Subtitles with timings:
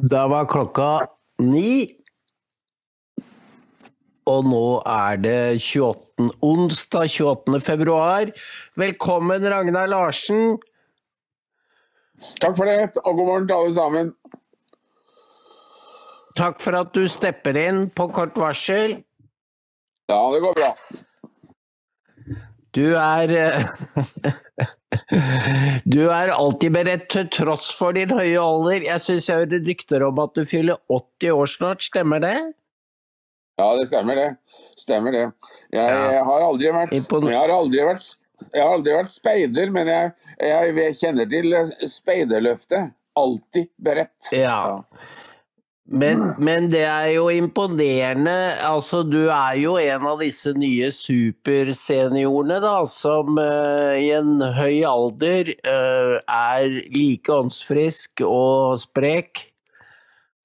[0.00, 1.00] Da var klokka
[1.44, 1.96] ni.
[4.30, 7.60] Og nå er det 28, onsdag 28.
[7.60, 8.30] februar.
[8.80, 10.56] Velkommen, Ragnar Larsen.
[12.40, 14.14] Takk for det, og god morgen til alle sammen.
[16.38, 19.00] Takk for at du stepper inn på kort varsel.
[20.08, 20.74] Ja, det går bra.
[22.76, 23.64] Du er eh,
[25.94, 28.86] Du er alltid beredt til tross for din høye alder.
[28.88, 32.34] Jeg syns jeg hører rykter om at du fyller 80 år snart, stemmer det?
[33.60, 34.28] Ja, det stemmer det.
[34.80, 35.26] Stemmer det.
[35.74, 38.06] Jeg, jeg har aldri vært Jeg har aldri vært,
[38.48, 41.56] jeg har aldri vært speider, men jeg, jeg kjenner til
[41.90, 42.94] speiderløftet.
[43.20, 44.30] Alltid beredt.
[44.32, 44.80] Ja.
[45.90, 48.34] Men, men det er jo imponerende.
[48.62, 54.84] Altså, du er jo en av disse nye superseniorene, da, som uh, i en høy
[54.86, 59.42] alder uh, er like åndsfrisk og sprek.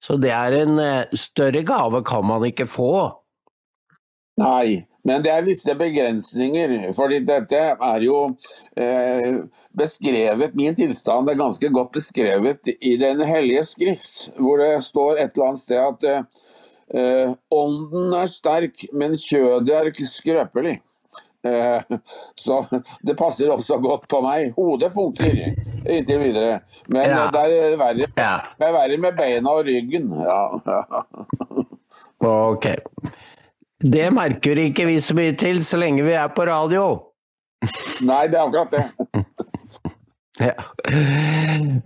[0.02, 2.90] Så det er en uh, større gave kan man ikke få.
[4.42, 6.74] Nei, men det er visse begrensninger.
[6.96, 8.18] fordi dette er jo
[8.76, 9.38] eh,
[9.76, 15.36] beskrevet Min tilstand er ganske godt beskrevet i Den hellige skrift, hvor det står et
[15.36, 16.08] eller annet sted at
[16.94, 20.78] eh, ånden er sterk, men kjødet er skrøpelig.
[21.46, 21.82] Eh,
[22.34, 22.60] så
[23.06, 24.52] det passer også godt på meg.
[24.56, 25.36] Hodet funker
[25.86, 27.28] inntil videre, men Ja.
[27.30, 28.10] det er verre,
[28.58, 30.10] det er verre med beina og ryggen.
[30.26, 31.02] Ja, ja.
[32.50, 32.66] ok.
[33.84, 36.86] Det merker ikke vi så mye til så lenge vi er på radio.
[38.06, 38.86] Nei, det er akkurat det.
[40.36, 40.52] Ja.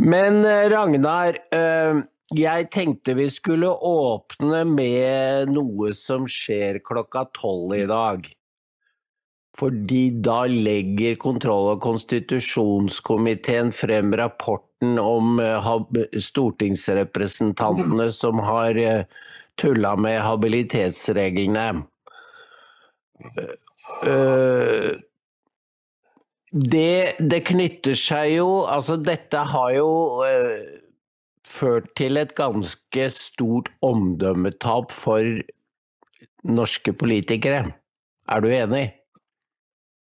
[0.02, 2.00] Men eh, Ragnar, eh,
[2.34, 8.27] jeg tenkte vi skulle åpne med noe som skjer klokka tolv i dag.
[9.55, 15.70] Fordi da legger kontroll- og konstitusjonskomiteen frem rapporten om eh,
[16.27, 18.83] stortingsrepresentantene som har
[19.58, 21.68] tulla med habilitetsreglene.
[24.06, 24.90] Eh,
[26.50, 29.90] det, det knytter seg jo Altså, dette har jo
[30.27, 30.80] eh,
[31.46, 35.27] ført til et ganske stort omdømmetap for
[36.46, 37.74] norske politikere.
[38.30, 38.86] Er du enig?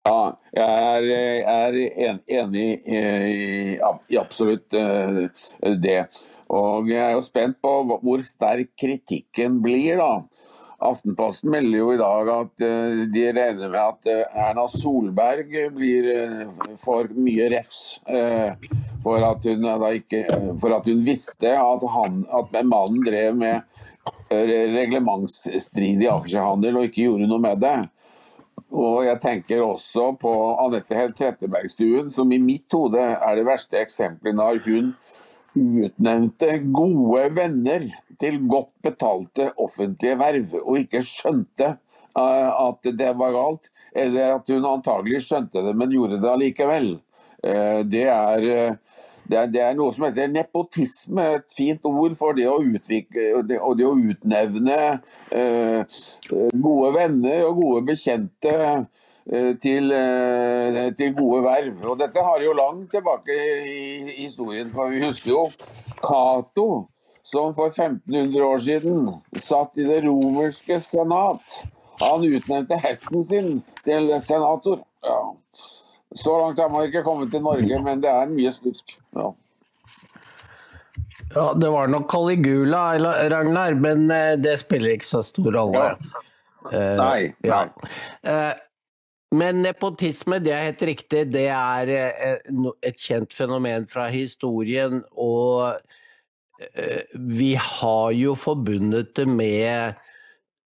[0.05, 3.77] Ja, jeg er, jeg er enig eh, i,
[4.13, 5.23] i absolutt eh,
[5.81, 5.99] det.
[6.53, 10.25] Og jeg er jo spent på hvor sterk kritikken blir, da.
[10.85, 16.09] Aftenposten melder jo i dag at eh, de regner med at eh, Erna Solberg blir,
[16.81, 18.67] for mye refs eh,
[19.05, 23.61] for at hun, ikke, eh, for at hun visste at, han, at mannen drev med
[24.33, 24.45] eh,
[24.75, 27.77] reglementsstridig aksjehandel og ikke gjorde noe med det.
[28.75, 34.35] Og jeg tenker også på Anette Trettebergstuen, som i mitt hode er det verste eksempelet
[34.35, 34.95] når hun
[35.55, 37.87] utnevnte gode venner
[38.21, 43.71] til godt betalte offentlige verv, og ikke skjønte eh, at det var galt.
[43.95, 46.89] Eller at hun antagelig skjønte det, men gjorde det allikevel.
[47.43, 52.15] Eh, Det er, eh, det, er, det er noe som heter nepotisme, et fint ord
[52.19, 54.79] for det å utvikle det, og det å utnevne
[56.53, 58.53] gode venner og gode bekjente
[59.25, 61.79] til, eh, til gode verv.
[61.89, 64.69] Og dette har jo langt tilbake i historien.
[64.73, 65.45] for Vi husker jo
[66.03, 66.87] Cato,
[67.23, 71.63] som for 1500 år siden satt i det romerske senat.
[72.01, 74.83] Han utnevnte hesten sin til senator.
[75.03, 75.21] Ja.
[76.15, 78.99] Så langt har man ikke kommet til Norge, men det er mye snusk.
[79.15, 79.31] Ja.
[81.35, 82.83] Ja, det var nok Caligula,
[83.31, 85.87] Ragnar, men eh, det spiller ikke så stor rolle.
[86.71, 87.65] Eh, Nei, ja.
[87.65, 87.89] nei.
[88.31, 88.53] Eh,
[89.35, 92.37] Men nepotisme, det er helt riktig, det er eh,
[92.85, 95.01] et kjent fenomen fra historien.
[95.11, 95.75] Og
[96.61, 97.01] eh,
[97.35, 99.99] vi har jo forbundet det med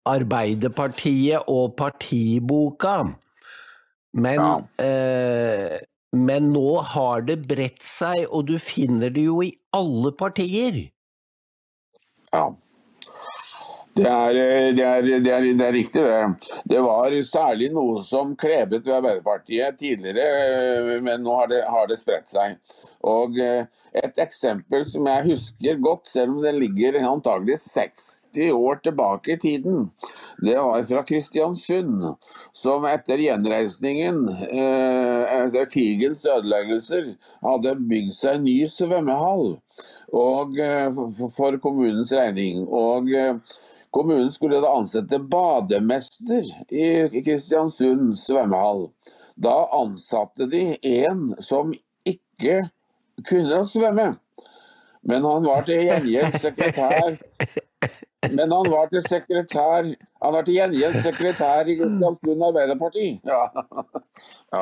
[0.07, 2.97] Arbeiderpartiet og partiboka.
[4.17, 4.51] Men, Ja.
[4.84, 5.79] eh,
[6.16, 10.88] men nå har det bredt seg, og du finner det jo i alle partier.
[12.34, 12.47] Ja.
[13.97, 16.52] Det er, eh, det, er, det, er, det er riktig, det.
[16.70, 20.28] Det var særlig noe som klebet ved Arbeiderpartiet tidligere,
[20.94, 22.58] eh, men nå har det, har spredt seg.
[23.08, 23.66] Og eh,
[23.97, 29.38] Et eksempel som jeg husker godt, selv om det ligger antagelig 60 år tilbake i
[29.41, 29.88] tiden,
[30.46, 32.03] det var fra Kristiansund,
[32.53, 34.20] som etter gjenreisningen,
[34.52, 37.16] eh, etter krigens ødeleggelser,
[37.47, 39.55] hadde bygd seg en ny svømmehall
[40.14, 40.91] og, eh,
[41.40, 42.67] for- kommunens regning.
[42.70, 43.34] Og eh,
[43.91, 48.87] Kommunen skulle da ansette bademester i Kristiansund svømmehall.
[49.35, 51.73] Da ansatte de en som
[52.05, 52.66] ikke
[53.28, 54.11] kunne svømme.
[55.07, 57.13] Men han var til gjengjeld sekretær
[58.35, 63.07] Men han var til sekretær Han var til gjengjeld sekretær i Kristiansund Arbeiderparti.
[63.23, 63.41] Ja.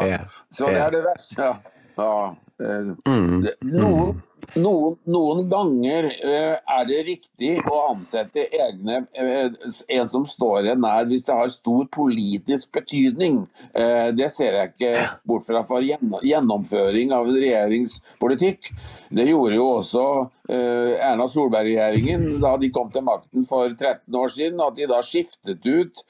[0.05, 0.19] ja.
[0.51, 1.41] Så det er det verste.
[1.41, 1.53] Ja.
[1.97, 2.85] ja.
[3.07, 3.41] Mm.
[3.73, 4.21] Noen
[4.59, 10.81] noen, noen, ganger uh, er det riktig å ansette egne, uh, en som står en
[10.85, 13.43] nær, hvis det har stor politisk betydning.
[13.75, 14.93] Uh, det ser jeg ikke
[15.27, 18.71] bort fra for gjennomføring av en regjeringspolitikk.
[19.09, 20.07] Det gjorde jo også
[20.45, 24.59] Erna Solberg-regjeringen da de kom til makten for 13 år siden.
[24.61, 26.03] At de da skiftet ut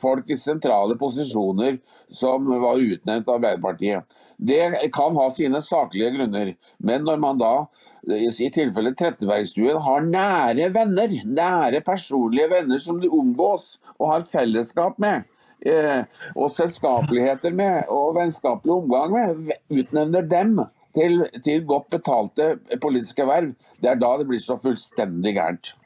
[0.00, 1.78] folk i sentrale posisjoner
[2.10, 4.18] som var utnevnt av Arbeiderpartiet.
[4.42, 7.51] Det kan ha sine saklige grunner, men når man da
[8.10, 14.98] i tilfelle Trettebergstuen har nære venner, nære personlige venner som de omgås og har fellesskap
[15.02, 15.28] med,
[15.66, 16.02] eh,
[16.34, 20.56] og selskapeligheter med og vennskapelig omgang med, utnevner dem
[20.96, 25.76] til, til godt betalte politiske verv, det er da det blir så fullstendig gærent.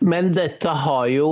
[0.00, 1.28] Men dette har jo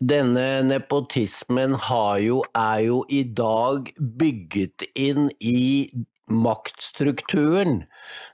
[0.00, 1.76] Denne nepotismen
[2.24, 5.90] jo, er jo i dag bygget inn i
[6.30, 7.82] maktstrukturen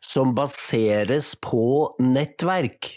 [0.05, 2.91] som baseres på nettverk.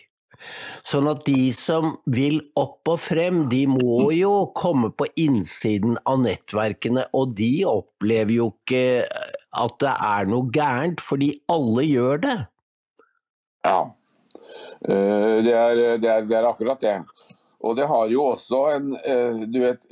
[0.86, 6.22] Sånn at de som vil opp og frem, de må jo komme på innsiden av
[6.26, 9.08] nettverkene, og de opplever jo ikke
[9.58, 12.38] at det er noe gærent, fordi alle gjør det.
[13.66, 13.80] Ja,
[14.82, 16.98] Eh, det er, det, er, det er, akkurat det.
[17.68, 19.84] Og det har jo også en eh, du vet,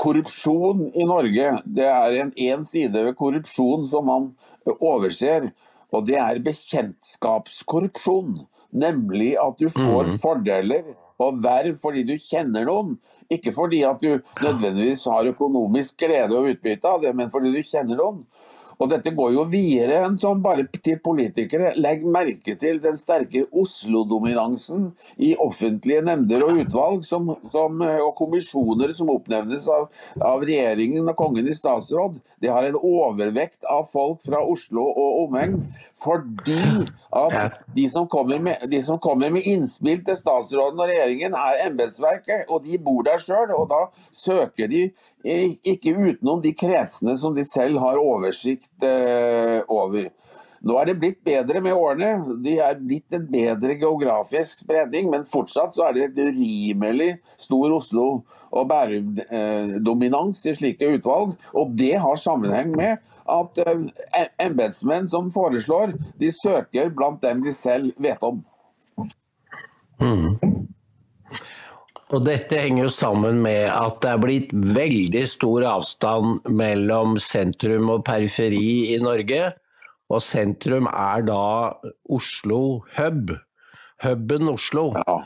[0.00, 4.30] Korrupsjon i Norge, det er en én side ved korrupsjon som man
[4.78, 5.50] overser.
[5.94, 8.40] Og det er bekjentskapskorrupsjon.
[8.70, 10.18] Nemlig at du får mm.
[10.22, 12.94] fordeler og verv fordi du kjenner noen.
[13.32, 17.60] Ikke fordi at du nødvendigvis har økonomisk glede og utbytte av det, men fordi du
[17.66, 18.22] kjenner noen.
[18.80, 21.74] Og dette går jo videre enn som bare til politikere.
[21.76, 24.88] Legg merke til den sterke Oslo-dominansen
[25.20, 31.12] i offentlige nemnder og utvalg som, som, eh, og kommisjoner som oppnevnes av, av, regjeringen
[31.12, 32.16] og kongen i statsråd.
[32.40, 35.58] De har en overvekt av folk fra Oslo og omegn.
[36.00, 36.86] Fordi
[37.20, 38.08] at de som,
[38.40, 43.20] med, som kommer med innspill til statsråden og regjeringen, er embetsverket, og de bor der
[43.20, 43.52] sjøl.
[43.58, 43.84] Og da
[44.16, 44.86] søker de
[45.68, 50.10] ikke utenom de kretsene som de selv har oversikt eh, over.
[50.60, 52.34] Nå er det blitt bedre med årene.
[52.44, 57.72] De er blitt en bedre geografisk spredning, men fortsatt så er det et urimelig stor
[57.78, 58.20] Oslo-
[58.50, 61.32] og Bærum-dominans i slike utvalg.
[61.56, 63.00] Og det har sammenheng med
[63.30, 68.42] at eh, embetsmenn som foreslår, de søker blant dem de selv vet om.
[70.00, 70.36] Mm.
[72.10, 77.92] Og dette henger jo sammen med at det er blitt veldig stor avstand mellom sentrum
[77.94, 79.52] og periferi i Norge.
[80.10, 81.42] Og sentrum er da
[82.10, 83.30] Oslo hub.
[84.02, 84.88] Huben Oslo.
[84.98, 85.20] Ja.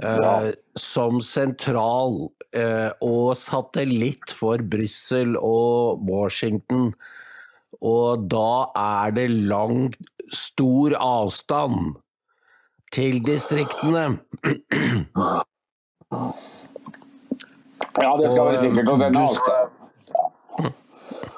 [0.00, 0.32] Ja.
[0.46, 2.16] Eh, som sentral
[2.56, 6.94] eh, og satellitt for Brussel og Washington.
[7.84, 9.92] Og da er det lang,
[10.32, 11.98] stor avstand
[12.96, 14.16] til distriktene.
[17.96, 18.88] Ja, det skal være sikkert.
[18.88, 19.72] Og denne avstanden,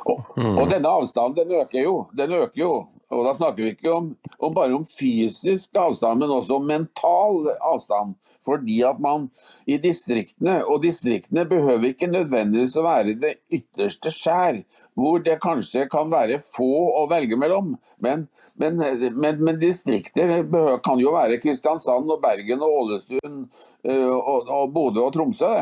[0.08, 1.94] og, og denne avstanden den øker jo.
[2.18, 2.72] Den øker jo.
[3.10, 7.48] Og da snakker vi ikke om, om bare om fysisk avstand, men også om mental
[7.60, 8.12] avstand.
[8.44, 9.30] Fordi at man
[9.66, 14.62] i distriktene, og distriktene behøver ikke nødvendigvis å være det ytterste skjær,
[14.98, 17.76] hvor det kanskje kan være få å velge mellom.
[18.02, 18.26] Men,
[18.58, 18.80] men,
[19.14, 20.42] men, men distrikter
[20.84, 23.46] kan jo være Kristiansand og Bergen og Ålesund
[23.86, 25.52] og, og Bodø og Tromsø.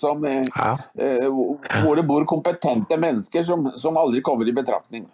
[0.00, 0.74] Som, ja.
[1.84, 5.06] Hvor det bor kompetente mennesker som, som aldri kommer i betraktning.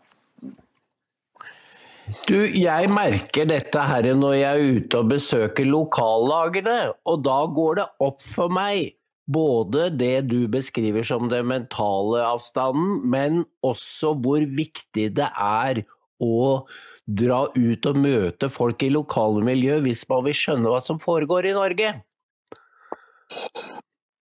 [2.06, 7.80] Du, jeg merker dette her når jeg er ute og besøker lokallagene, og da går
[7.80, 8.95] det opp for meg
[9.26, 15.82] både det du beskriver som den mentale avstanden, men også hvor viktig det er
[16.22, 16.66] å
[17.06, 21.50] dra ut og møte folk i lokale miljø hvis man vil skjønne hva som foregår
[21.50, 21.92] i Norge.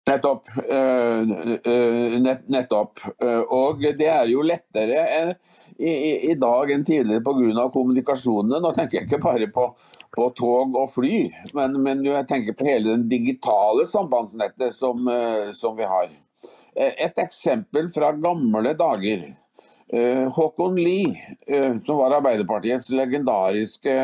[0.06, 0.44] Nettopp.
[0.70, 1.18] Eh,
[1.72, 2.98] eh, nettopp.
[3.22, 5.00] Eh, og det er jo lettere
[5.78, 7.64] i, dag enn tidligere pga.
[7.74, 8.60] kommunikasjonene.
[8.62, 9.64] Nå tenker jeg ikke bare på,
[10.14, 11.26] på tog og fly,
[11.58, 15.10] men, men, jeg tenker på hele den digitale sambandsnettet som,
[15.52, 16.14] som vi har.
[16.76, 19.26] Et eksempel fra gamle dager.
[20.36, 21.36] Håkon Lie,
[21.86, 23.94] som var Arbeiderpartiets legendariske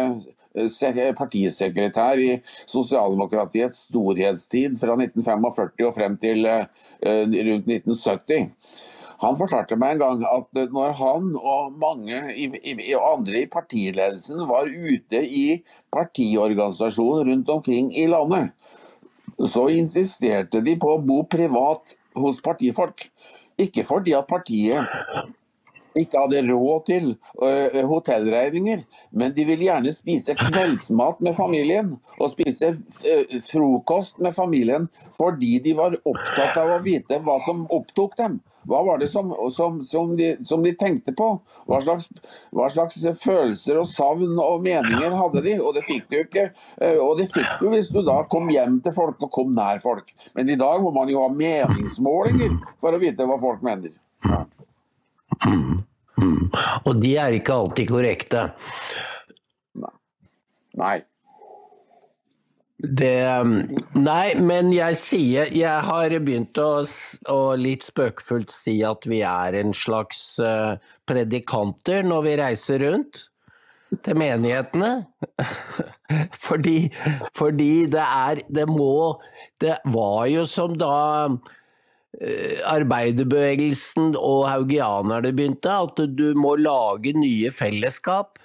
[1.18, 8.50] partisekretær i sosialdemokratiets storhetstid fra 1945 og frem til rundt 1970.
[9.22, 12.48] Han fortalte meg en gang at når han og mange i,
[12.96, 15.62] andre i partiledelsen var ute i
[15.94, 18.50] partiorganisasjonen rundt omkring i landet,
[19.46, 23.06] så insisterte de på å bo privat hos partifolk.
[23.62, 24.90] Ikke fordi at partiet
[25.98, 27.08] ikke hadde råd til
[27.42, 34.34] uh, hotellregninger, men de ville gjerne spise kveldsmat med familien og spise uh, frokost med
[34.36, 38.40] familien fordi de var opptatt av å vite hva som opptok dem.
[38.68, 41.28] Hva var det som, som, som, de, som de, tenkte på?
[41.66, 42.08] Hva slags,
[42.54, 45.56] hva slags, følelser og savn og meninger hadde de?
[45.58, 46.48] Og det fikk du ikke.
[46.78, 49.82] Uh, og det fikk du hvis du da kom hjem til folk og kom nær
[49.82, 50.14] folk.
[50.38, 53.96] Men i dag må man jo ha meningsmålinger for å vite hva folk mener.
[54.22, 54.44] Ja.
[55.46, 55.82] Mm.
[56.20, 56.50] Mm.
[56.86, 58.44] Og de er ikke alltid korrekte.
[60.78, 60.98] Nei.
[62.82, 63.14] Det
[63.94, 66.82] Nei, men jeg sier Jeg har begynt å,
[67.30, 70.74] å litt spøkefullt si at vi er en slags uh,
[71.06, 73.28] predikanter når vi reiser rundt
[74.02, 74.90] til menighetene.
[76.48, 76.78] fordi,
[77.36, 79.20] fordi det er Det må
[79.60, 80.96] Det var jo som da
[81.38, 81.61] Eh,
[82.68, 88.38] arbeiderbevegelsen og haugianerne begynte, at du må lage nye fellesskap.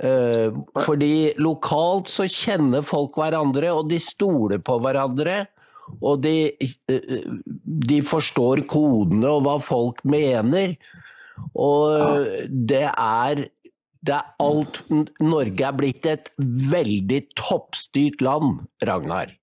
[0.00, 0.48] Eh,
[0.80, 5.44] fordi lokalt så kjenner folk hverandre, og de stoler på hverandre.
[6.00, 6.52] Og de,
[6.88, 7.24] eh,
[7.90, 10.76] de forstår kodene og hva folk mener.
[11.56, 13.44] Og det er,
[14.06, 14.82] det er alt
[15.20, 19.34] Norge er blitt et veldig toppstyrt land, Ragnar.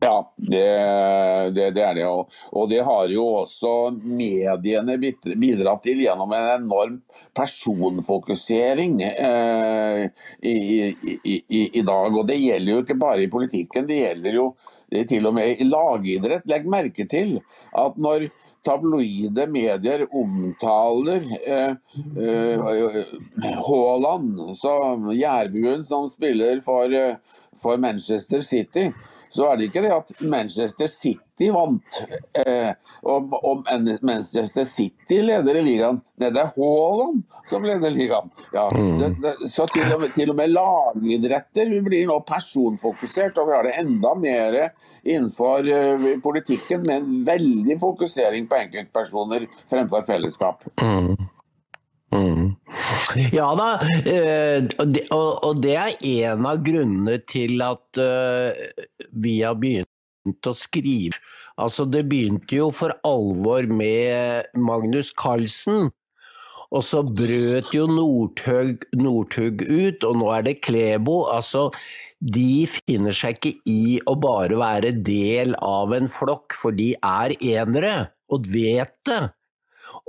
[0.00, 0.64] Ja, det,
[1.54, 2.06] det, det, er det.
[2.52, 7.00] Og det har jo også mediene bidratt til gjennom en enorm
[7.36, 10.04] personfokusering eh,
[10.40, 12.14] i, i, i, i, dag.
[12.14, 14.48] Og det gjelder jo ikke bare i politikken, det gjelder jo
[15.08, 16.46] til og med i lagidrett.
[16.48, 17.38] Legg merke til
[17.80, 18.28] at når
[18.64, 21.74] tabloide medier omtaler eh,
[22.16, 23.00] eh,
[23.66, 27.16] Haaland, som Jærbuen som spiller for, eh,
[27.60, 28.88] for Manchester City,
[29.34, 31.96] så er det ikke det at Manchester City vant,
[32.44, 32.70] eh,
[33.02, 33.64] og, og,
[34.06, 35.98] Manchester City leder i ligaen.
[36.22, 38.30] Nei, det er Haaland som leder ligaen.
[38.54, 38.92] Ja, mm.
[39.00, 43.56] det, det, så til og, med, til og med lagidretter blir nå personfokusert, og vi
[43.58, 44.60] har det enda mer
[45.02, 50.62] innenfor uh, politikken med en veldig fokusering på enkeltpersoner fremfor fellesskap.
[50.78, 51.16] Mm.
[53.34, 53.68] Ja da,
[54.10, 54.66] eh,
[55.14, 61.18] og det er en av grunnene til at eh, vi har begynt å skrive.
[61.60, 65.92] Altså det begynte jo for alvor med Magnus Carlsen.
[66.74, 71.20] Og så brøt jo Northug, Northug ut, og nå er det Klebo.
[71.30, 71.68] Altså,
[72.18, 77.36] de finner seg ikke i å bare være del av en flokk, for de er
[77.38, 77.94] enere,
[78.32, 79.20] og vet det.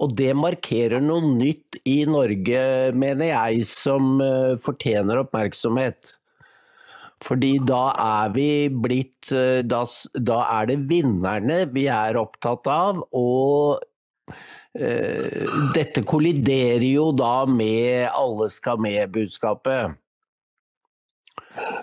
[0.01, 2.61] Og det markerer noe nytt i Norge,
[2.97, 6.15] mener jeg, som uh, fortjener oppmerksomhet.
[7.23, 9.85] Fordi da er vi blitt uh, da,
[10.19, 13.79] da, er det vinnerne vi er opptatt av, og
[14.75, 19.95] eh, dette kolliderer jo da med alle skal med-budskapet.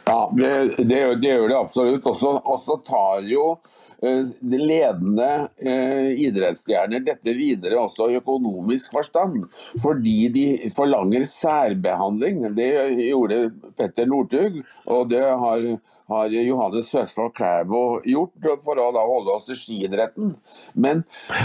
[0.05, 2.05] Ja, det, det, det, gjør det absolutt.
[2.13, 9.47] Og så tar jo Eh, ledende eh, idrettsstjerner dette videre også i økonomisk forstand,
[9.83, 12.43] fordi de forlanger særbehandling.
[12.57, 12.69] Det
[12.99, 13.45] gjorde
[13.79, 15.67] Petter Northug, og det har,
[16.11, 20.35] har Johannes Høsvold Klæbo gjort for å holde oss i skiidretten.
[20.75, 21.05] Men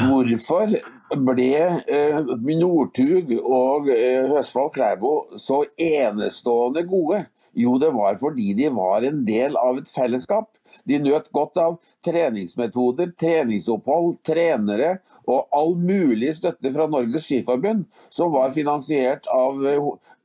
[0.09, 0.73] hvorfor
[1.29, 1.51] ble
[1.85, 2.21] eh,
[2.57, 3.91] Northug og
[4.33, 7.27] Høsvold Klæbo så enestående gode?
[7.57, 10.51] Jo, det var fordi de var en del av et fellesskap.
[10.85, 18.33] De nøt godt av treningsmetoder, treningsopphold, trenere og all mulig støtte fra Norges Skiforbund, som
[18.35, 19.63] var finansiert av,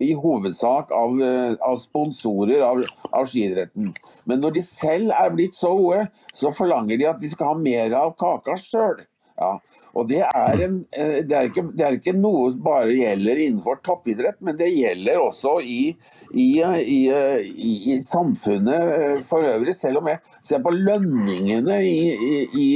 [0.03, 1.17] i hovedsak av,
[1.63, 3.95] av sponsorer av, av skiidretten.
[4.29, 6.05] Men når de selv er blitt så gode,
[6.37, 9.01] så forlanger de at de skal ha mer av kaka sjøl.
[9.33, 9.53] Ja,
[9.97, 13.41] og det er, en, eh, det, er ikke, det er, ikke, noe som bare gjelder
[13.41, 15.95] innenfor toppidrett, men det gjelder også i,
[16.37, 19.75] i, i, i samfunnet eh, for øvrig.
[19.77, 22.69] Selv om jeg ser på lønningene i,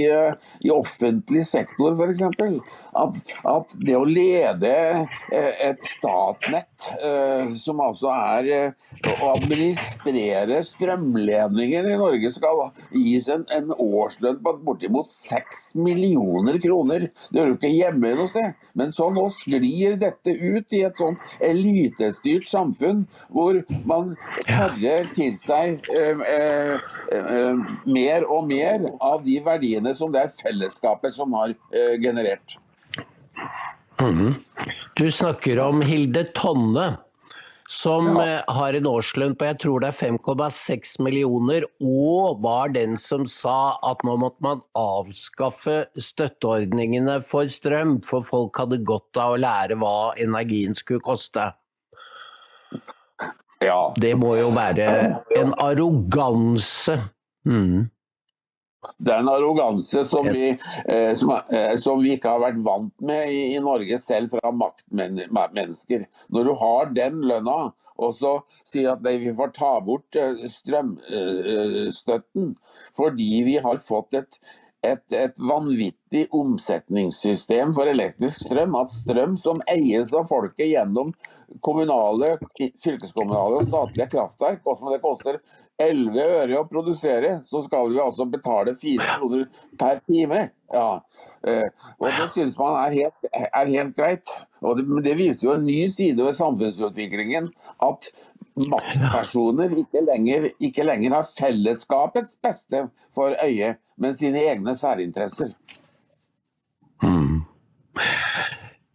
[0.73, 2.25] offentlig sektor f.eks.
[2.97, 3.21] At,
[3.53, 6.89] at det å lede eh, et Statnett,
[7.59, 8.49] som altså er
[9.21, 16.61] å administrere strømledningen i Norge, skal gis en, en årslønn på bortimot seks millioner millioner
[16.61, 17.09] kroner.
[17.31, 18.55] Det hører jo ikke hjemme noe sted.
[18.75, 24.15] Men så nå sklir dette ut i et sånt elitestyrt samfunn hvor man
[24.47, 26.77] karrer til seg eh, eh,
[27.13, 32.59] eh, mer og mer av de verdiene som det er fellesskapet som har eh, generert.
[34.97, 36.97] Du snakker om Hilde Tonne,
[37.69, 38.23] som Ja.
[38.39, 43.27] eh, har en årslønn på jeg tror det er 5,6 millioner, og var den som
[43.27, 49.41] sa at nå måtte man avskaffe støtteordningene for strøm, for folk hadde godt av å
[49.41, 51.53] lære hva energien skulle koste.
[53.63, 53.93] Ja.
[53.97, 56.99] Det må jo være en arroganse.
[57.47, 57.89] Mm.
[58.99, 60.51] Det er en arroganse som vi,
[60.89, 64.53] eh, som, eh, som vi ikke har vært vant med i, i Norge, selv fra
[64.55, 66.07] maktmennesker.
[66.33, 70.47] Når du har den lønna, og så sier at nei, vi får ta bort eh,
[70.53, 72.55] strømstøtten
[72.97, 74.39] fordi vi har fått et,
[74.87, 78.77] et, et vanvittig omsetningssystem for elektrisk strøm.
[78.81, 81.13] At strøm som eies av folket gjennom
[81.65, 82.37] kommunale,
[82.83, 85.41] fylkeskommunale og statlige kraftverk, og som det koster
[85.83, 89.43] 11 øre å produsere, så skal vi altså betale 4 kroner
[89.79, 90.47] per time.
[90.73, 91.01] Ja.
[91.47, 91.67] eh,
[91.99, 94.33] Og det synes man er helt, er helt greit.
[94.63, 97.51] Og det, det viser jo en ny side ved samfunnsutviklingen.
[97.85, 98.09] At
[98.57, 105.53] maktpersoner ikke lenger, ikke lenger har fellesskapets beste for øye, men sine egne særinteresser.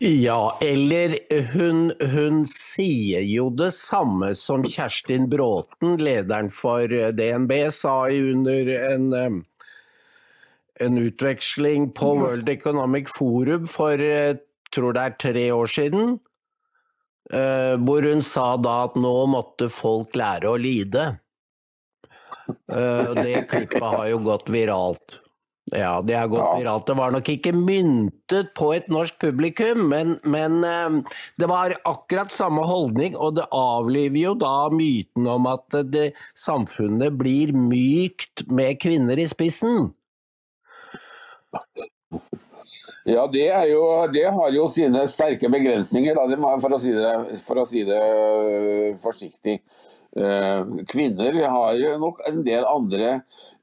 [0.04, 1.20] Ja, eller
[1.52, 8.72] hun, hun sier jo det samme som Kjerstin Bråten, lederen for eh, DNB, sa under
[8.80, 9.38] en, eh,
[10.88, 14.42] en utveksling på World Economic Forum for eh,
[14.74, 16.18] tror det er tre år siden.
[17.32, 21.04] Hvor hun sa da at nå måtte folk lære å lide.
[22.68, 25.22] Det klippet har jo gått viralt.
[25.70, 26.58] Ja, det har gått Ja.
[26.58, 26.86] viralt.
[26.88, 30.90] Det var nok ikke myntet på et norsk publikum, men, men eh,
[31.38, 37.14] det var akkurat samme holdning, og det avliver jo da myten om at det, samfunnet
[37.18, 39.94] blir mykt med kvinner i spissen.
[43.06, 43.82] Ja, det, er jo,
[44.14, 47.14] det har jo sine sterke begrensninger, da, for, å si det,
[47.46, 49.60] for å si det øh, forsiktig.
[50.18, 53.12] Eh, Kvinner har jo nok en del andre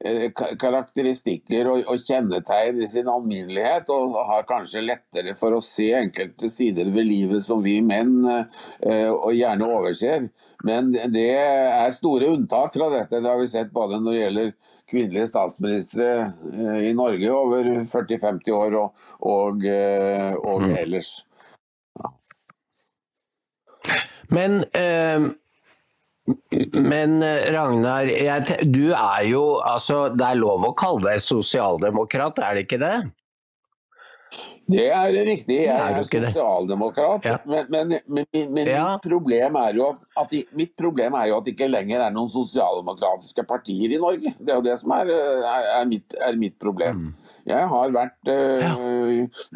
[0.00, 6.49] eh, karakteristikker og, kjennetegn i sin alminnelighet, og har kanskje lettere for å se enkelte
[6.52, 10.30] sider ved livet som vi menn eh, og gjerne overser.
[10.65, 13.21] Men det er store unntak fra dette.
[13.21, 14.52] Det har vi sett både når det gjelder
[14.89, 16.06] kvinnelige statsministre
[16.80, 19.67] i Norge over 40-50 år og, og,
[20.49, 21.11] og ellers.
[24.32, 25.28] Men, eh,
[26.75, 32.43] men eh, Ragnar, jeg, du er jo altså Det er lov å kalle deg sosialdemokrat,
[32.45, 32.97] er det ikke det?
[34.69, 37.25] Det er riktig, jeg er er sosialdemokrat.
[37.25, 37.36] Ja.
[37.49, 38.82] Men, men, men, men, Ja.
[38.93, 39.86] mitt, problem er jo
[40.21, 44.34] at, mitt problem er jo at det ikke lenger er noen sosialdemokratiske partier i Norge.
[44.36, 47.14] Det er jo det som er, er, mitt, er mitt problem.
[47.49, 48.76] Jeg, har vært, eh,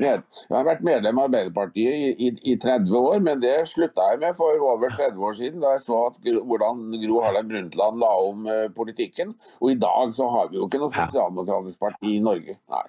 [0.00, 4.08] med, jeg har vært medlem av Arbeiderpartiet i, i, i 30 år, men det slutta
[4.14, 8.00] jeg med for over 30 år siden, da jeg så at, hvordan Gro Harlem Brundtland
[8.00, 9.37] la om eh, politikken.
[9.61, 12.56] Og i dag så har vi jo ikke noe sosialdemokratisk parti i Norge.
[12.72, 12.87] Nei,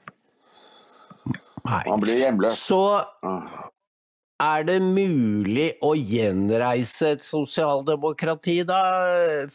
[1.66, 1.84] Nei.
[1.88, 2.58] Han blir hjemløs.
[2.60, 2.80] Så
[3.24, 3.70] Ah.
[4.44, 8.82] er det mulig å gjenreise et sosialdemokrati da?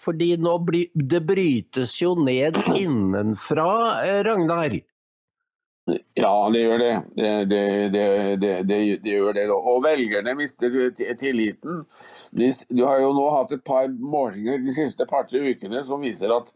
[0.00, 3.68] Fordi nå bry, det brytes jo ned innenfra,
[4.06, 4.78] eh, Ragnar.
[6.16, 6.94] Ja, det gjør det.
[7.16, 7.60] Det, det,
[8.40, 9.46] det, det, gjør det.
[9.56, 11.86] Og velgerne mister ti- tilliten.
[12.32, 16.52] Du har jo nå hatt et par målinger de siste par-tre ukene som viser at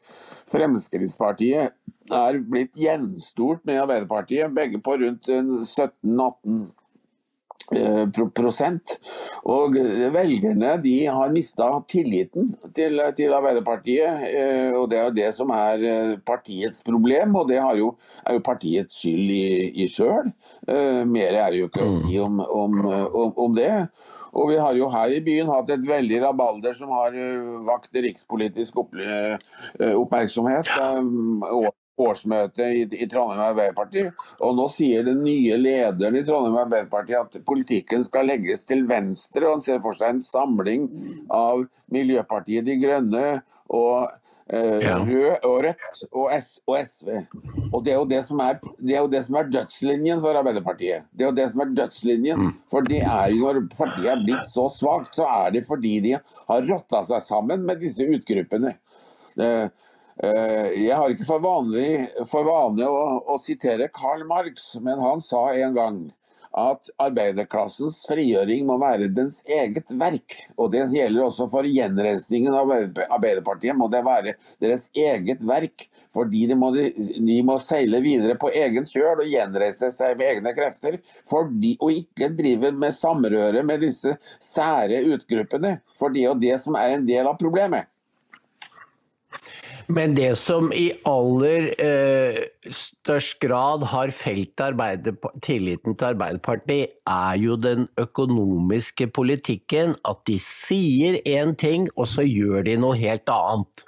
[0.52, 1.72] Fremskrittspartiet
[2.12, 6.58] er blitt gjenstort med Arbeiderpartiet, begge på rundt 17-18
[7.78, 8.96] eh, prosent.
[9.48, 9.78] Og
[10.12, 14.26] velgerne de har mista tilliten til, til Arbeiderpartiet.
[14.28, 17.94] eh, Og det er jo det som er eh, partiets problem, og det har jo,
[18.26, 19.44] er jo partiets skyld i,
[19.85, 20.35] i sjøl.
[20.68, 23.72] Mer er det jo ikke å si om, om, om, om det.
[24.32, 28.02] Og vi har jo her i byen hatt et veldig rabalder som har eh, vakt
[28.06, 29.36] rikspolitisk eh,
[29.92, 30.72] oppmerksomhet.
[30.80, 34.06] Um, år- årsmøte i, i Trondheim Arbeiderparti.
[34.44, 39.44] Og nå sier den nye lederen i Trondheim Arbeiderparti at politikken skal legges til venstre,
[39.46, 40.88] og han ser for seg en samling
[41.32, 43.26] av Miljøpartiet De Grønne
[43.72, 44.18] og eh,
[44.50, 44.96] Ja.
[44.98, 47.09] Rød og Rødt og, S og SV.
[47.72, 50.37] Og det er, jo det, som er, det er jo det som er dødslinjen for
[50.40, 51.07] Arbeiderpartiet.
[51.12, 52.50] Det er jo det som er dødslinjen.
[52.72, 56.16] For det er jo når partiet er blitt så svakt, så er det fordi de
[56.18, 58.74] har rotta seg sammen med disse utgruppene.
[59.38, 59.68] Eh,
[60.22, 65.48] Jeg har ikke for, vanlig, for vanlig å, å sitere Karl Marx, men han sa
[65.57, 66.02] en gang
[66.58, 70.36] at arbeiderklassens frigjøring må være dens eget verk.
[70.60, 73.76] Og det gjelder også for gjenreisningen av Arbeiderpartiet.
[73.78, 75.88] Må det være deres eget verk.
[76.12, 80.52] Fordi de må, de må seile videre på egen kjøl og gjenreise seg med egne
[80.56, 80.98] krefter.
[81.28, 85.78] Fordi, og ikke drive med samrøre med disse sære utgruppene.
[85.96, 87.88] For det er jo det som er en del av problemet.
[89.88, 92.38] Men det som i aller eh,
[92.70, 94.60] størst grad har felt
[95.42, 99.96] tilliten til Arbeiderpartiet, er jo den økonomiske politikken.
[100.08, 103.86] At de sier én ting, og så gjør de noe helt annet.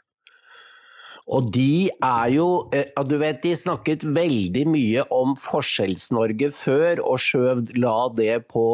[1.24, 7.22] Og de er jo eh, Du vet, de snakket veldig mye om Forskjells-Norge før, og
[7.22, 8.66] skjøv la det på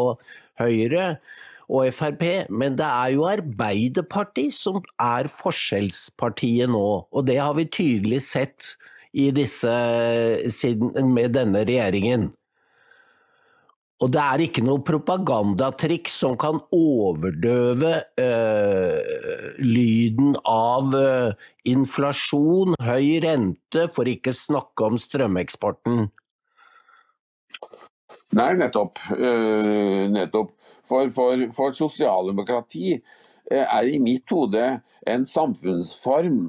[0.61, 1.21] Høyre
[1.71, 6.87] og Frp, men det er jo Arbeiderpartiet som er forskjellspartiet nå.
[7.07, 8.75] Og det har vi tydelig sett
[9.15, 9.71] disse,
[11.07, 12.31] med denne regjeringen.
[14.01, 21.35] Og det er ikke noe propagandatriks som kan overdøve øh, lyden av øh,
[21.69, 26.09] inflasjon, høy rente, for ikke snakke om strømeksporten.
[28.39, 29.03] Nei, nettopp.
[29.11, 30.55] Uh, nettopp.
[30.91, 36.41] For, for, for sosialdemokrati eh, er i mitt hode en samfunnsform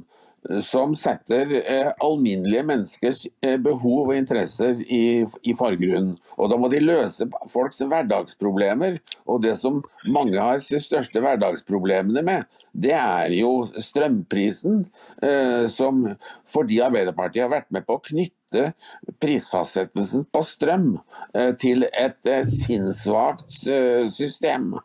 [0.49, 6.15] eh, som setter eh, alminnelige menneskers eh, behov og interesser i, i forgrunnen.
[6.38, 8.99] Og da må de løse folks hverdagsproblemer.
[9.30, 14.86] Og det som mange har de største hverdagsproblemene med, det er jo strømprisen.
[15.69, 16.06] Som
[16.49, 18.74] fordi Arbeiderpartiet har vært med på å knytte knytte
[19.20, 21.00] prisfastsettelsen på strøm
[21.34, 24.76] eh, til et eh, sinnssvakt eh, system,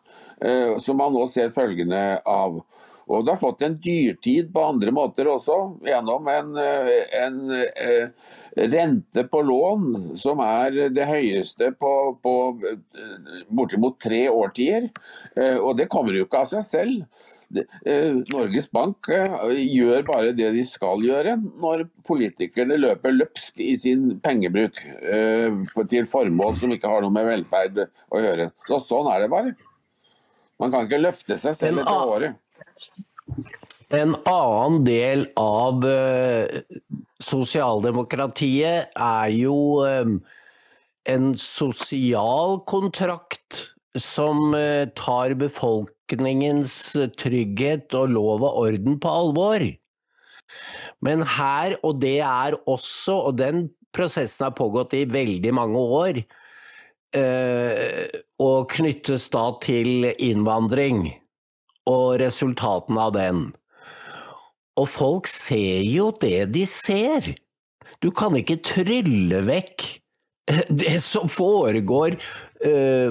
[0.77, 2.59] som man nå ser følgene av.
[3.07, 8.11] Og det har fått en dyrtid på andre måter også, gjennom en, en, en,
[8.69, 12.35] rente på lån som er det høyeste på, på
[13.49, 14.91] bortimot tre årtier.
[15.63, 17.25] Og det kommer jo ikke av seg selv.
[17.55, 23.73] Eh, Norges Bank eh, gjør bare det de skal gjøre når politikerne løper løpsk i
[23.79, 25.55] sin pengebruk eh,
[25.91, 28.49] til formål som ikke har noe med velferd å gjøre.
[28.67, 29.55] Så Sånn er det bare.
[30.61, 32.31] Man kan ikke løfte seg selv etter året.
[33.93, 35.83] En annen del av
[37.23, 39.57] sosialdemokratiet er jo
[41.07, 44.51] en sosial kontrakt som
[44.97, 46.73] tar befolkningens
[47.17, 49.63] trygghet og lov og orden på alvor.
[51.03, 56.19] Men her, og det er også, og den prosessen har pågått i veldig mange år,
[57.17, 58.07] eh,
[58.43, 61.07] og knyttes da til innvandring
[61.89, 63.45] og resultatene av den.
[64.77, 67.33] Og folk ser jo det de ser.
[68.03, 69.87] Du kan ikke trylle vekk
[70.69, 72.15] det som foregår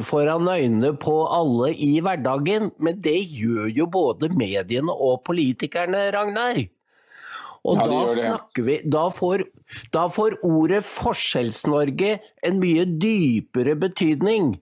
[0.02, 6.64] foran øynene på alle i hverdagen, men det gjør jo både mediene og politikerne, Ragnar.
[7.66, 9.42] Og ja, da snakker vi da får,
[9.94, 12.12] da får ordet Forskjells-Norge
[12.46, 14.54] en mye dypere betydning.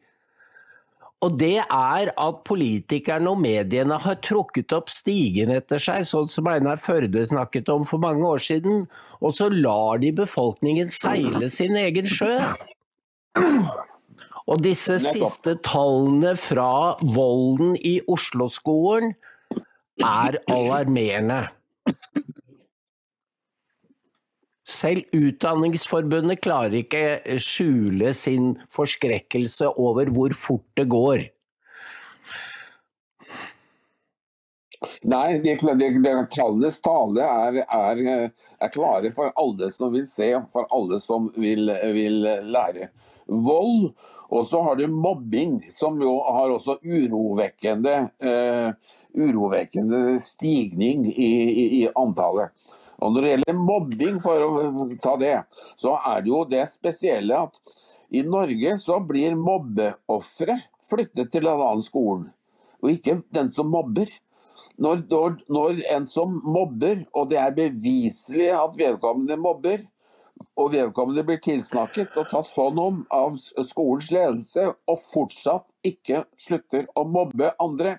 [1.24, 6.48] Og det er at politikerne og mediene har trukket opp stigen etter seg, sånn som
[6.52, 8.84] Einar Førde snakket om for mange år siden,
[9.24, 12.36] og så lar de befolkningen seile sin egen sjø.
[14.44, 19.14] Og disse siste tallene fra volden i Oslo-skolen
[20.04, 21.46] er alarmerende.
[24.68, 31.24] Selv Utdanningsforbundet klarer ikke skjule sin forskrekkelse over hvor fort det går.
[35.08, 38.00] Nei, de, de, de, tallenes tale er, er,
[38.60, 42.20] er, klare for alle som vil se, for alle som vil, vil
[42.52, 42.90] lære.
[43.24, 43.94] Vold
[44.32, 51.66] og så har du mobbing, som jo har også urovekkende, uh, urovekkende stigning i, i,
[51.82, 52.54] i, antallet.
[53.02, 55.34] Og Når det gjelder mobbing, for å ta det,
[55.76, 57.58] så er det jo det spesielle at
[58.14, 60.56] i Norge så blir mobbeofre
[60.88, 62.30] flyttet til en annen skole,
[62.80, 64.08] og ikke den som mobber.
[64.78, 69.84] Når, når, når en som mobber, og det er beviselig at vedkommende mobber,
[70.60, 76.88] og vedkommende blir tilsnakket og tatt hånd om av skolens ledelse, og fortsatt ikke slutter
[76.96, 77.98] å mobbe andre,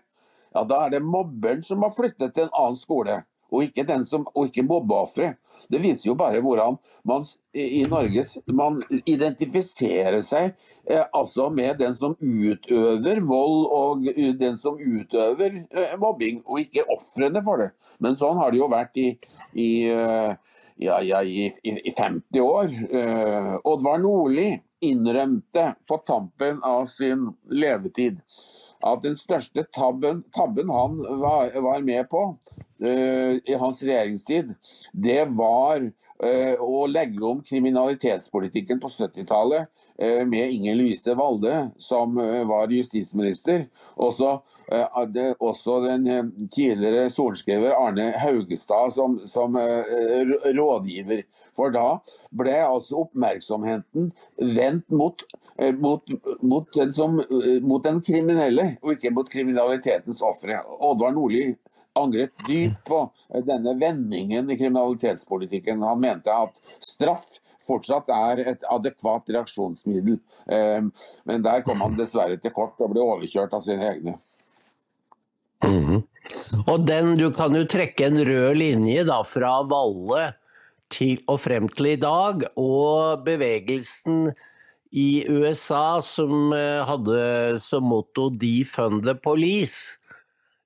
[0.56, 3.22] ja, da er det mobberen som har flyttet til en annen skole,
[3.54, 5.38] og ikke, den ikke mobbeofferet.
[5.72, 6.78] Det viser jo bare hvordan
[7.08, 10.56] man i Norge man identifiserer seg
[10.90, 16.88] eh, altså med den som utøver vold og den som utøver eh, mobbing, og ikke
[16.98, 17.72] ofrene for det.
[18.04, 19.08] Men sånn har det jo vært i,
[19.54, 20.36] i eh,
[20.76, 22.72] ja, ja, i, i, 50 år.
[22.94, 24.50] Uh, Oddvar Nordli
[24.86, 28.20] innrømte på tampen av sin levetid
[28.86, 32.26] at den største tabben, tabben han var, var, med på
[32.84, 34.52] uh, i hans regjeringstid,
[34.92, 42.18] det var uh, å legge om kriminalitetspolitikken på 70-tallet Eh, med Inger Louise Valde, som
[42.18, 43.68] eh, var justisminister.
[43.96, 49.56] Også, eh, også den tidligere sorenskriver Arne Haugestad som, som
[50.58, 51.24] rådgiver.
[51.56, 52.02] For da
[52.36, 55.24] ble altså oppmerksomheten vendt mot,
[55.80, 57.22] mot, mot, den som,
[57.64, 60.60] mot, den kriminelle, og ikke mot kriminalitetens ofre.
[60.84, 61.54] Oddvar Nordli
[61.96, 63.00] angret dypt på
[63.48, 65.84] denne vendingen i kriminalitetspolitikken.
[65.88, 70.20] Han mente at straff fortsatt er et adekvat reaksjonsmiddel.
[70.52, 70.92] Ehm,
[71.26, 74.18] men der kom han dessverre til kort og ble overkjørt av sine egne.
[75.66, 76.04] Mm.
[76.66, 80.34] Og den, Du kan jo trekke en rød linje da, fra Valle
[80.90, 84.30] til, og frem til i dag, og bevegelsen
[84.96, 89.98] i USA som eh, hadde som motto 'Defund the Police'.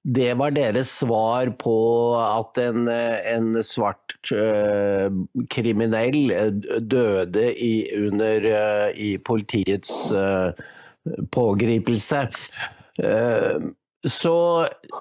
[0.09, 1.75] Det var deres svar på
[2.17, 5.11] at en, en svart uh,
[5.53, 6.49] kriminell eh,
[6.81, 7.73] døde i,
[8.07, 10.49] under uh, i politiets uh,
[11.35, 12.23] pågripelse.
[12.99, 14.33] Så,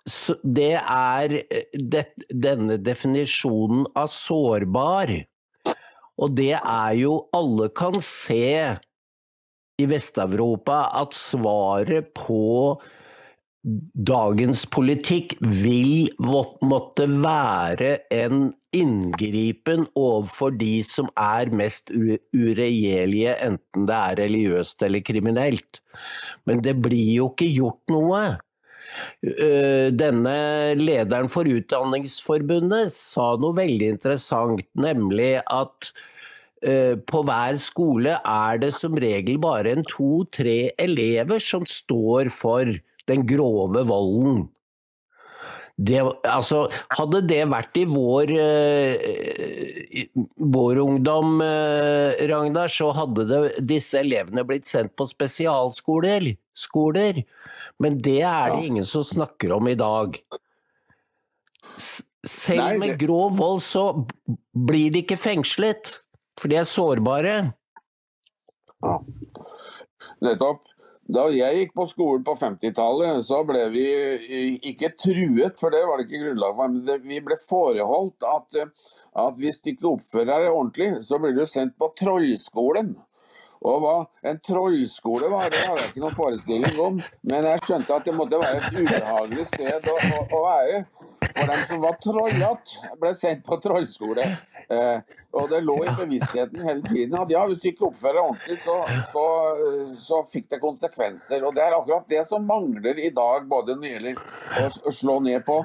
[0.07, 1.33] så, det er
[1.75, 5.11] det, denne definisjonen av sårbar.
[6.19, 8.45] Og det er jo Alle kan se
[9.79, 12.79] i Vest-Europa at svaret på
[13.65, 23.97] dagens politikk vil måtte være en inngripen overfor de som er mest uregjerlige, enten det
[23.97, 25.81] er religiøst eller kriminelt.
[26.47, 28.23] Men det blir jo ikke gjort noe.
[29.21, 30.39] Denne
[30.79, 35.91] lederen for Utdanningsforbundet sa noe veldig interessant, nemlig at
[36.59, 42.73] på hver skole er det som regel bare en to-tre elever som står for
[43.09, 44.47] den grove volden.
[45.79, 48.97] Det, altså, hadde det vært i vår, uh,
[50.57, 56.33] vår ungdom, uh, Ragnar, så hadde det, disse elevene blitt sendt på spesialskoler.
[56.59, 57.23] Skoler.
[57.79, 60.19] Men det er det ingen som snakker om i dag.
[61.79, 63.85] Selv med grov vold så
[64.51, 65.93] blir de ikke fengslet,
[66.41, 67.37] for de er sårbare.
[68.83, 68.99] Ja,
[70.27, 70.68] nettopp.
[71.09, 73.85] Da jeg gikk på skolen på 50-tallet, så ble vi
[74.69, 78.59] ikke truet, for det var det ikke grunnlag for, men vi ble foreholdt at,
[79.25, 82.93] at hvis du ikke oppfører deg ordentlig, så blir du sendt på trollskolen.
[83.65, 83.95] Og hva
[84.29, 88.15] en trollskole var, det hadde jeg ikke noen forestilling om, men jeg skjønte at det
[88.15, 90.85] måtte være et ubehagelig sted å, å, å være.
[91.25, 94.29] For dem som var trollete, ble sendt på trollskole.
[94.69, 95.01] Eh,
[95.33, 98.57] og det lå i bevisstheten hele tiden at ja, hvis du ikke oppfører deg ordentlig,
[98.61, 98.75] så,
[99.13, 99.25] så,
[99.97, 101.45] så, fikk det konsekvenser.
[101.49, 105.21] Og det er akkurat det som mangler i dag, både når det gjelder å slå
[105.25, 105.63] ned på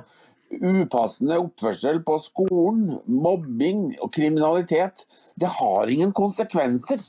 [0.54, 5.06] upassende oppførsel på skolen, mobbing og kriminalitet.
[5.40, 7.04] Det har ingen konsekvenser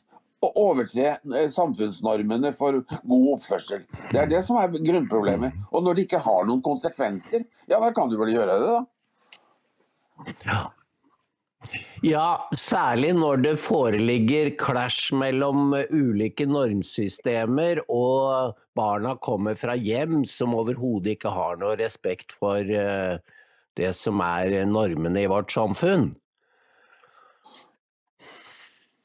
[0.44, 3.84] å overtre eh, samfunnsnormene for god oppførsel.
[4.10, 5.66] Det er det som er grunnproblemet.
[5.70, 10.40] Og når det ikke har noen konsekvenser, ja da kan du vel gjøre det, da.
[10.46, 10.64] Ja.
[12.04, 20.56] Ja, særlig når det foreligger clash mellom ulike normsystemer og barna kommer fra hjem som
[20.58, 23.16] overhodet ikke har noe respekt for eh,
[23.78, 26.10] det som er normene i vårt samfunn.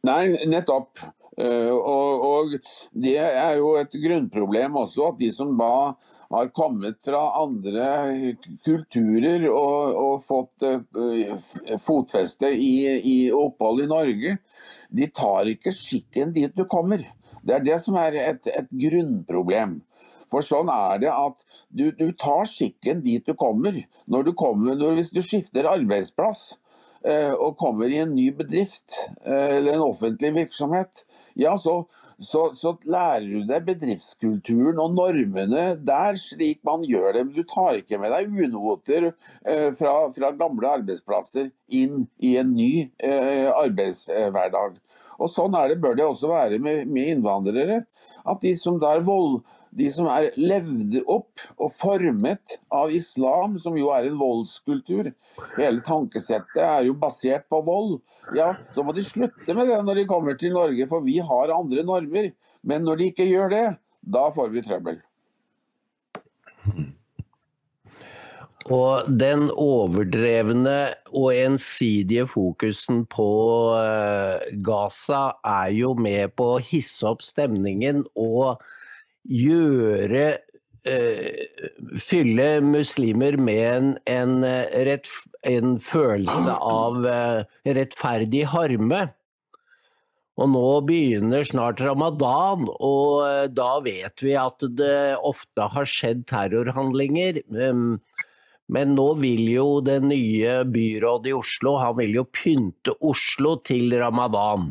[0.08, 1.00] Nei, nettopp.
[1.39, 2.56] Eh, og, og,
[2.91, 5.74] det er jo et grunnproblem også, at de som da
[6.30, 11.34] har kommet fra andre kulturer og, og fått uh,
[11.82, 14.36] fotfeste i, i, opphold i Norge,
[14.89, 17.06] de tar ikke skikken dit du kommer.
[17.42, 19.80] Det er det som er et, et grunnproblem.
[20.30, 23.80] For sånn er det at du, du tar skikken dit du kommer.
[24.06, 26.44] Når du kommer når, hvis du skifter arbeidsplass
[27.08, 31.08] uh, og kommer i en ny bedrift uh, eller en offentlig virksomhet,
[31.39, 31.82] ja, så,
[32.19, 37.23] så, så, lærer du deg bedriftskulturen og normene der, slik man gjør det.
[37.36, 42.89] Du tar ikke med deg unoter eh, fra, fra, gamle arbeidsplasser inn i en ny
[42.97, 44.79] eh, arbeidshverdag.
[45.19, 47.82] Og Sånn er det, bør det også være med, med innvandrere.
[48.27, 49.41] At de som da er vold,
[49.77, 55.12] de som er levd opp og formet av islam, som jo er en voldskultur.
[55.58, 57.99] Hele tankesettet er jo basert på vold.
[58.38, 61.53] Ja, så må de slutte med det når de kommer til Norge, for vi har
[61.55, 62.32] andre normer.
[62.65, 63.67] Men når de ikke gjør det,
[64.01, 64.99] da får vi trøbbel.
[68.69, 73.29] Og den overdrevne og ensidige fokusen på
[73.79, 78.62] eh, Gaza er jo med på å hisse opp stemningen og
[79.30, 80.26] gjøre
[80.89, 81.46] eh,
[82.02, 84.36] Fylle muslimer med en, en,
[84.89, 85.08] rett,
[85.48, 87.39] en følelse av eh,
[87.78, 89.06] rettferdig harme.
[90.39, 97.42] Og nå begynner snart ramadan, og da vet vi at det ofte har skjedd terrorhandlinger.
[97.52, 97.98] Um,
[98.70, 103.96] men nå vil jo det nye byrådet i Oslo han vil jo pynte Oslo til
[103.98, 104.70] ramadan.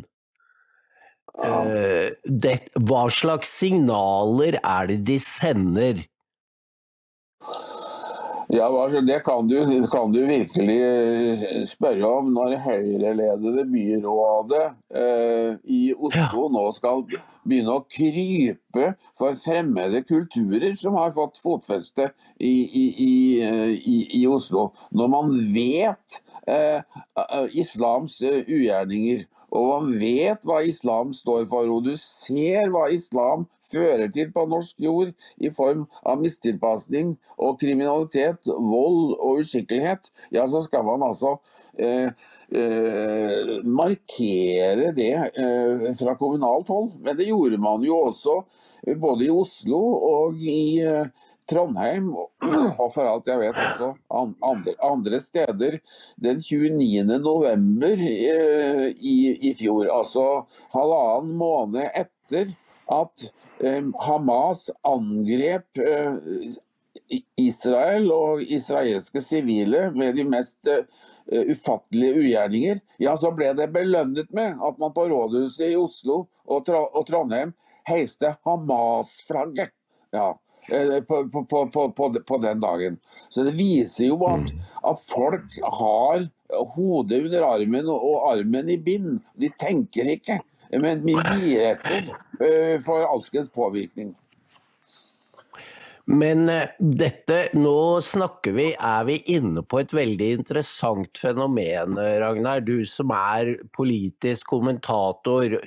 [1.39, 6.07] Uh, det, hva slags signaler er det de sender?
[8.51, 14.63] Ja, Det kan du, kan du, virkelig eh, spørre om når Høyre-ledede byrådet
[14.97, 16.53] eh, i Oslo ja.
[16.55, 17.05] nå skal
[17.45, 22.09] begynne å krype for fremmede kulturer som har fått fotfeste
[22.41, 22.87] i, i,
[23.77, 24.71] i, i Oslo.
[24.97, 26.81] Når man vet eh,
[27.53, 33.47] islams eh, ugjerninger og man vet hva islam står for, og du ser hva islam
[33.69, 35.13] fører til på norsk jord
[35.45, 41.35] i form av mistilpasning og kriminalitet, vold og uskikkelighet, ja, så skal man altså
[41.81, 42.13] eh,
[42.53, 46.93] eh, markere det eh, fra kommunalt hold.
[47.05, 48.41] Men det gjorde man jo også
[48.87, 49.81] eh, både i Oslo
[50.13, 53.91] og i eh, Trondheim, og for alt jeg vet også
[54.45, 55.79] andre, andre steder,
[56.21, 57.19] den 29.
[57.25, 59.89] november eh, i, i, fjor.
[59.93, 60.25] Altså
[60.75, 62.53] halvannen måned etter
[62.93, 63.29] at
[63.65, 66.57] eh, Hamas angrep eh,
[67.41, 70.83] Israel og israelske sivile med de mest uh,
[71.49, 76.69] ufattelige ugjerninger, ja, så ble det belønnet med at man på rådhuset i Oslo og,
[77.09, 77.55] Trondheim
[77.89, 79.73] heiste Hamas-flagget.
[80.13, 80.35] Ja,
[80.69, 82.99] på, på, på, på, den dagen.
[83.29, 84.53] Så det viser jo at,
[84.85, 86.29] at folk har
[86.75, 89.19] hodet under armen og armen i bind.
[89.39, 90.41] De tenker ikke,
[90.77, 94.15] men vi gir etter uh, for alskens påvirkning.
[96.09, 102.63] Men eh, dette, nå snakker vi, er vi inne på et veldig interessant fenomen, Ragnar.
[102.65, 105.59] Du som er politisk kommentator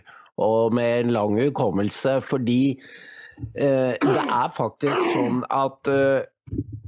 [0.41, 2.17] og med en lang hukommelse.
[2.25, 3.20] Fordi Eh,
[3.56, 6.27] det er faktisk sånn at eh,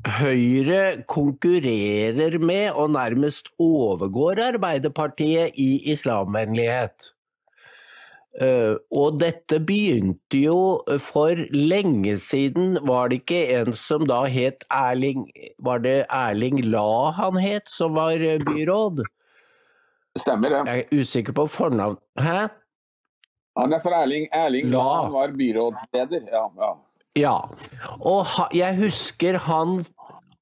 [0.03, 7.13] Høyre konkurrerer med og nærmest overgår Arbeiderpartiet i islamvennlighet.
[8.33, 14.65] Uh, og dette begynte jo for lenge siden, var det ikke en som da het
[14.73, 15.27] Erling
[15.61, 19.05] Var det Erling La han het, som var byråd?
[20.17, 20.65] Stemmer det.
[20.67, 22.01] Jeg er usikker på fornavn.
[22.19, 22.49] Hæ?
[23.59, 24.27] Han er fra Erling.
[24.33, 24.83] Erling La.
[25.03, 26.25] Han var byrådsleder.
[26.31, 26.71] Ja, ja.
[27.21, 27.37] ja.
[27.99, 29.83] Og ha, jeg husker han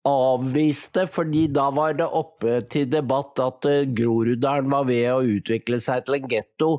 [0.07, 5.81] avviste, fordi da var det oppe til debatt at uh, Groruddalen var ved å utvikle
[5.83, 6.71] seg til en getto.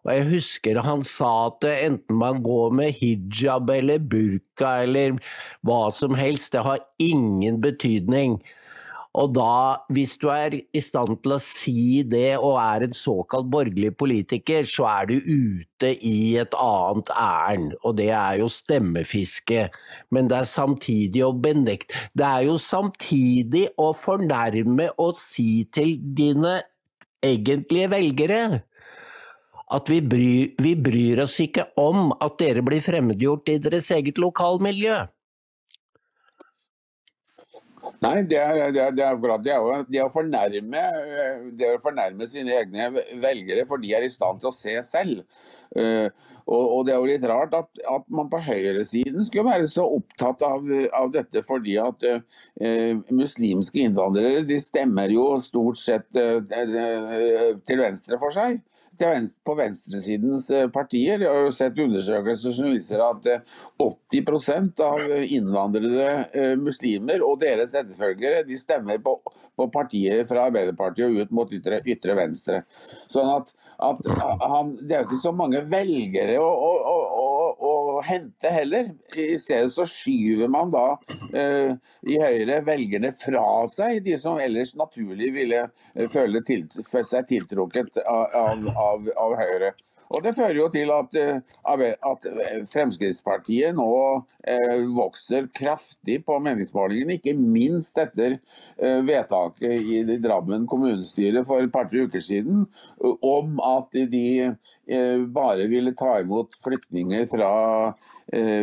[0.00, 5.16] Og jeg husker han sa at uh, enten man går med hijab eller burka eller
[5.66, 8.40] hva som helst, det har ingen betydning.
[9.18, 13.48] Og da, hvis du er i stand til å si det og er en såkalt
[13.50, 19.66] borgerlig politiker, så er du ute i et annet ærend, og det er jo stemmefiske.
[20.14, 25.96] Men det er samtidig å benekte Det er jo samtidig å fornærme og si til
[25.98, 26.60] dine
[27.26, 28.42] egentlige velgere
[29.70, 34.18] at vi bryr, vi bryr oss ikke om at dere blir fremmedgjort i deres eget
[34.18, 35.04] lokalmiljø.
[38.00, 39.52] Nei, det er, det er, det er akkurat det.
[39.52, 40.84] Er, det, å fornærme,
[41.60, 42.86] det å fornærme sine egne
[43.20, 45.20] velgere, for de er i stand til å se selv.
[45.76, 46.08] Uh,
[46.46, 49.84] og, og, Det er jo litt rart at, at man på høyresiden skulle være så
[49.98, 50.64] opptatt av,
[50.96, 58.18] av dette, fordi at uh, muslimske innvandrere de stemmer jo stort sett uh, til venstre
[58.18, 58.62] for seg
[59.44, 61.20] på venstresidens eh, partier.
[61.22, 63.28] Jeg har jo sett undersøkelser som viser at
[63.80, 64.20] 80
[64.52, 69.16] eh, av innvandrede eh, muslimer og deres etterfølgere de stemmer på,
[69.56, 72.62] på partier fra Arbeiderpartiet og ut mot ytre, ytre venstre.
[73.10, 77.30] Sånn at, at han, Det er jo ikke så mange velgere å, å, å,
[77.70, 78.92] å, hente heller.
[79.16, 80.86] I stedet så skyver man da
[81.36, 81.72] eh,
[82.08, 85.66] i Høyre velgerne fra seg, de som ellers naturlig ville
[86.12, 89.74] føle til, seg tiltrukket av, av av, av Høyre.
[90.10, 91.12] Og Det fører jo til at,
[91.70, 92.24] at
[92.72, 93.90] Fremskrittspartiet nå
[94.96, 98.40] vokser kraftig på meningsmålingene, ikke minst etter
[99.06, 102.64] vedtaket i Drammen kommunestyre for et par-tre uker siden
[102.98, 104.50] om at de
[105.30, 107.52] bare ville ta imot flyktninger fra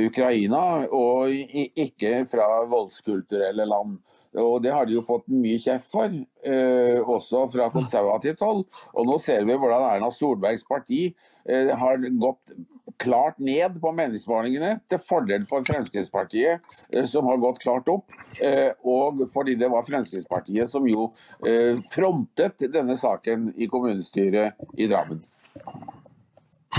[0.04, 4.02] Ukraina, og ikke fra voldskulturelle land.
[4.38, 6.14] Og Det har de jo fått mye kjeft for,
[6.46, 8.66] eh, også fra konservativt hold.
[8.94, 11.16] Og Nå ser vi hvordan Erna Solbergs parti
[11.48, 12.54] eh, har gått
[12.98, 18.10] klart ned på meningsmålingene, til fordel for Fremskrittspartiet, eh, som har gått klart opp.
[18.42, 21.12] Eh, og fordi det var Fremskrittspartiet som jo
[21.46, 25.24] eh, frontet denne saken i kommunestyret i Drammen.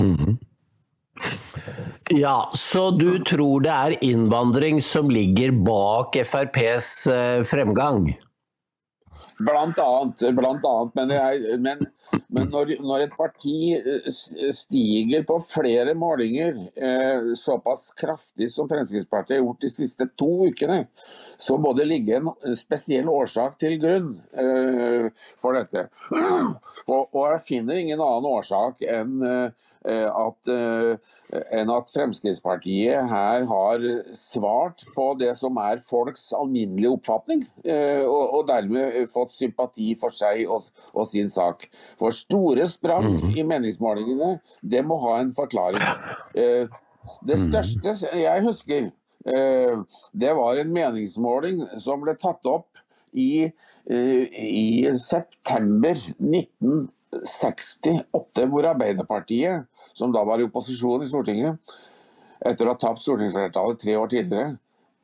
[0.00, 0.36] Mm -hmm.
[2.10, 8.14] Ja, Så du tror det er innvandring som ligger bak FrPs eh, fremgang?
[9.38, 10.22] Blant annet.
[10.34, 11.84] Blant annet men, jeg, men,
[12.34, 14.08] men når, når, et parti eh,
[14.54, 20.80] stiger på flere målinger eh, såpass kraftig som Fremskrittspartiet har gjort de siste to ukene,
[21.38, 25.06] så må det ligge en spesiell årsak til grunn eh,
[25.38, 25.86] for dette.
[26.88, 30.96] Og, og, jeg finner ingen annen årsak enn eh, at, eh,
[31.54, 33.84] enn at Fremskrittspartiet her har
[34.16, 40.14] svart på det som er folks alminnelige oppfatning, eh, og, og dermed fått sympati for
[40.14, 41.68] seg og, og, sin sak.
[42.00, 43.36] For store sprang mm.
[43.38, 45.84] i meningsmålingene, det må ha en forklaring.
[46.34, 47.46] Det mm.
[47.48, 48.90] største jeg husker,
[49.28, 52.78] det var en meningsmåling som ble tatt opp
[53.12, 53.48] i,
[53.88, 54.68] i
[55.00, 55.98] september
[57.14, 61.76] 1968, hvor Arbeiderpartiet som da var i opposisjon i Stortinget,
[62.46, 64.56] etter å ha tapt stortingsflertallet tre år tidligere,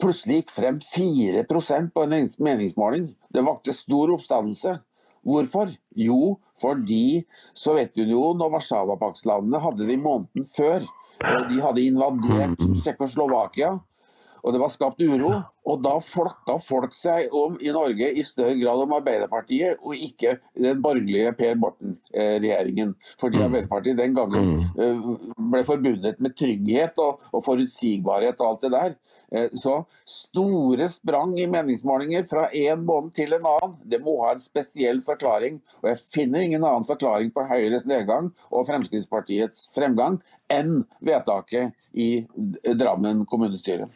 [0.02, 2.16] plutselig gikk frem 4% på en
[2.48, 3.08] meningsmåling.
[3.32, 4.76] Det vakte stor oppstandelse.
[5.24, 5.72] Hvorfor?
[5.96, 7.24] Jo, fordi
[7.56, 10.84] Sovjetunionen og Warszawapaktslandene hadde det i måneden før.
[11.48, 12.60] De hadde invadert.
[12.82, 13.78] Tsjekkoslovakia
[14.44, 15.32] og det var skapt uro.
[15.64, 20.36] Og da flokka folk seg om i Norge i større grad om Arbeiderpartiet, og ikke
[20.52, 22.92] den borgerlige Per Borten-regjeringen.
[23.20, 23.44] Fordi mm.
[23.46, 24.66] Arbeiderpartiet den gangen mm.
[24.76, 25.08] eh,
[25.54, 28.98] ble forbundet med trygghet og, og forutsigbarhet og alt det der.
[29.32, 34.34] Eh, så store sprang i meningsmålinger fra en måned til en annen, det må ha
[34.34, 35.62] en spesiell forklaring.
[35.80, 40.20] Og jeg finner ingen annen forklaring på Høyres nedgang og Fremskrittspartiets fremgang
[40.52, 42.26] enn vedtaket i
[42.76, 43.88] Drammen kommunestyre.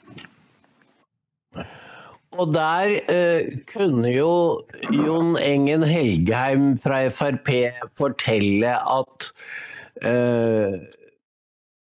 [2.39, 4.33] Og der eh, kunne jo
[4.93, 7.51] Jon Engen Helgheim fra Frp
[7.97, 9.31] fortelle at
[10.05, 10.77] eh,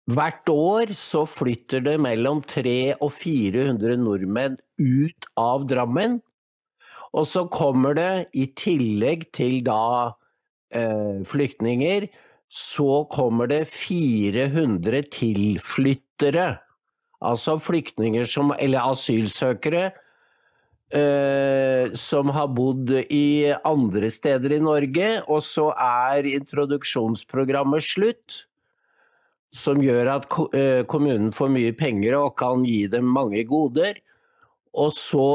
[0.06, 6.20] hvert år så flytter det mellom 300 og 400 nordmenn ut av Drammen.
[7.16, 10.14] Og så kommer det, i tillegg til da
[10.70, 12.06] eh, flyktninger,
[12.46, 16.46] så kommer det 400 tilflyttere.
[17.24, 19.92] Altså flyktninger som Eller asylsøkere
[20.94, 28.42] eh, som har bodd i andre steder i Norge, og så er introduksjonsprogrammet slutt.
[29.56, 30.26] Som gjør at
[30.58, 33.96] eh, kommunen får mye penger og kan gi dem mange goder.
[34.76, 35.28] Og så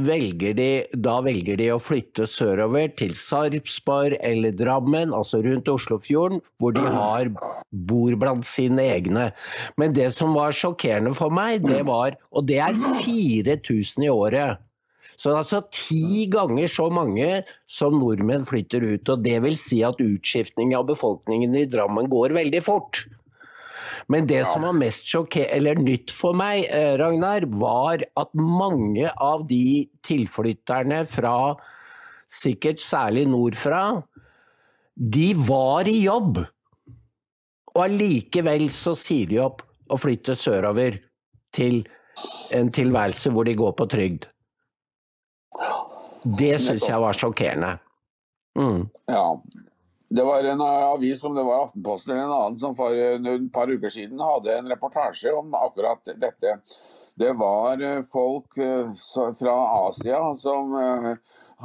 [0.00, 0.68] velger de,
[0.98, 6.82] da velger de å flytte sørover til Sarpsborg eller Drammen, altså rundt Oslofjorden, hvor de
[6.82, 7.30] har,
[7.70, 9.30] bor blant sine egne.
[9.78, 14.58] Men det som var sjokkerende for meg, det var Og det er 4000 i året.
[15.14, 19.08] Så det er altså ti ganger så mange som nordmenn flytter ut.
[19.08, 23.04] og Det vil si at utskiftning av befolkningen i Drammen går veldig fort.
[24.08, 25.08] Men det som var mest
[25.38, 31.54] eller nytt for meg, eh, Ragnar, var at mange av de tilflytterne fra
[32.30, 34.02] sikkert særlig nordfra,
[34.94, 36.44] de var i jobb.
[37.74, 41.00] Og allikevel så sier de opp og flytter sørover
[41.54, 41.82] til
[42.54, 44.28] en tilværelse hvor de går på trygd.
[46.24, 47.74] Det syns jeg var sjokkerende.
[48.58, 48.86] Mm.
[49.10, 49.26] Ja,
[50.14, 53.70] det var en avis som det var Aftenposten eller en annen som for et par
[53.70, 56.52] uker siden hadde en reportasje om akkurat dette.
[57.18, 58.92] Det var eh, folk eh,
[59.38, 59.54] fra
[59.88, 61.08] Asia som eh,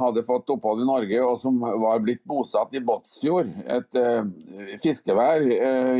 [0.02, 3.98] hadde fått opphold i Norge og som var blitt bosatt i Båtsfjord, et
[4.82, 5.44] fiskevær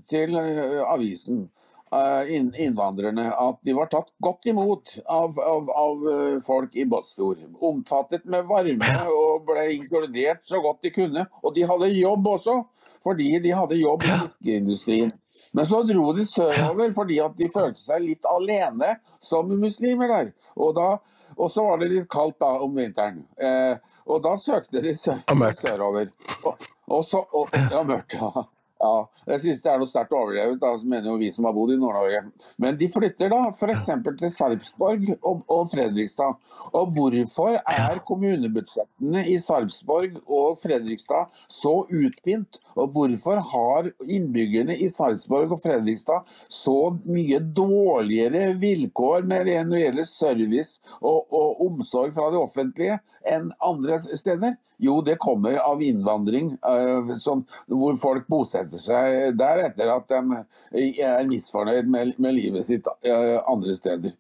[0.10, 1.61] til avisen Eh,
[1.92, 7.42] innvandrerne at de var tatt godt imot av, av, av eh, folk i Båtsfjord.
[7.60, 11.26] Omfattet med varme og ble inkludert så godt de kunne.
[11.44, 12.62] Og de hadde jobb også,
[13.04, 15.12] fordi de hadde jobb i fiskeindustrien.
[15.52, 20.32] Men så dro de sørover fordi at de følte seg litt alene som muslimer der.
[20.56, 20.88] Og, da,
[21.36, 23.26] og så var det litt kaldt da om vinteren.
[23.36, 23.76] Eh,
[24.08, 25.18] og da søkte de sø
[25.60, 26.12] sørover.
[26.46, 28.48] Og, og så, og, ja, mørkt, ja.
[28.82, 28.94] Ja,
[29.30, 32.22] jeg synes det er noe sterkt overdrevet, mener jo vi som har bodd i Nord-Norge.
[32.62, 33.86] Men de flytter da f.eks.
[34.08, 36.40] til Sarpsborg og, og, Fredrikstad.
[36.78, 42.58] Og hvorfor er kommunebudsjettene i Sarpsborg og Fredrikstad så utpint?
[42.74, 50.10] Og hvorfor har innbyggerne i Sarpsborg og Fredrikstad så mye dårligere vilkår når det gjelder
[50.10, 52.98] service og, og omsorg fra det offentlige
[53.30, 54.58] enn andre steder?
[54.82, 60.90] Jo, det kommer av innvandring, uh, som, hvor folk bosetter seg der etter at de
[61.04, 64.16] er misfornøyd med, med livet sitt uh, andre steder.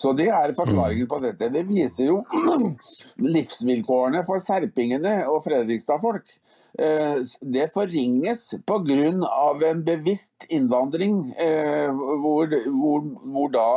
[0.00, 1.50] Så Det er forklaringen på dette.
[1.52, 2.22] Det viser jo
[3.34, 6.32] livsvilkårene for serpingene og Fredrikstad-folk.
[6.80, 9.10] Uh, det forringes pga.
[9.70, 11.34] en bevisst innvandring,
[12.22, 12.48] hvor,
[12.80, 13.04] hvor,
[13.34, 13.68] hvor da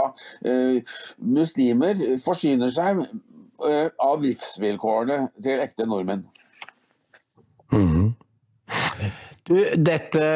[1.20, 3.04] muslimer forsyner seg
[3.64, 6.26] Eh, av livsvilkårene til ekte nordmenn.
[7.72, 8.10] Mm.
[9.48, 10.28] Du, dette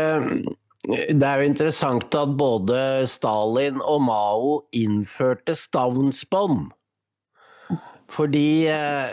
[0.88, 2.78] det er jo interessant at både
[3.12, 6.70] Stalin og Mao innførte stavnsbånd.
[8.08, 9.12] Fordi eh,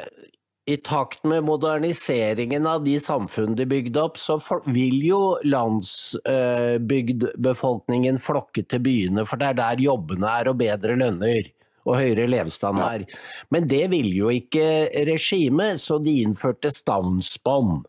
[0.70, 4.38] i takt med moderniseringen av de samfunn de bygde opp, så
[4.70, 10.94] vil jo landsbygdbefolkningen eh, flokke til byene, for det er der jobbene er og bedre
[11.00, 11.42] lønner
[11.84, 13.02] og høyere levestandard.
[13.10, 13.16] Ja.
[13.52, 17.84] Men det ville jo ikke regimet, så de innførte stavnsbånd.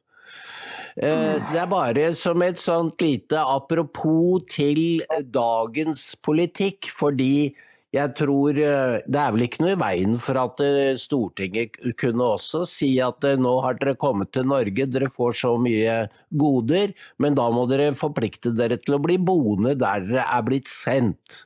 [0.95, 7.51] Eh, det er bare som et sånt lite apropos til dagens politikk, fordi
[7.95, 12.29] jeg tror eh, Det er vel ikke noe i veien for at eh, Stortinget kunne
[12.37, 15.97] også si at nå har dere kommet til Norge, dere får så mye
[16.31, 20.71] goder, men da må dere forplikte dere til å bli boende der dere er blitt
[20.71, 21.41] sendt.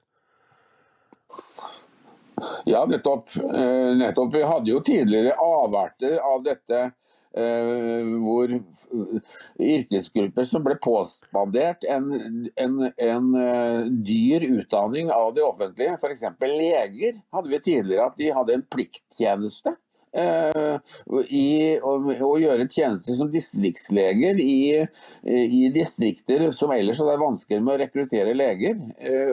[2.70, 3.34] Ja, nettopp.
[4.00, 4.30] Nettopp.
[4.32, 6.86] Vi hadde jo tidligere avverter av dette.
[7.30, 8.50] Uh, hvor
[9.62, 12.08] yrkesgrupper som ble påspandert en,
[12.58, 16.26] en, en uh, dyr utdanning av det offentlige, f.eks.
[16.42, 19.76] leger, hadde vi tidligere at de hadde en plikttjeneste.
[20.10, 21.92] I å,
[22.42, 24.88] gjøre tjenester som distriktsleger i,
[25.30, 28.74] i, distrikter som ellers hadde vanskelig med å rekruttere leger.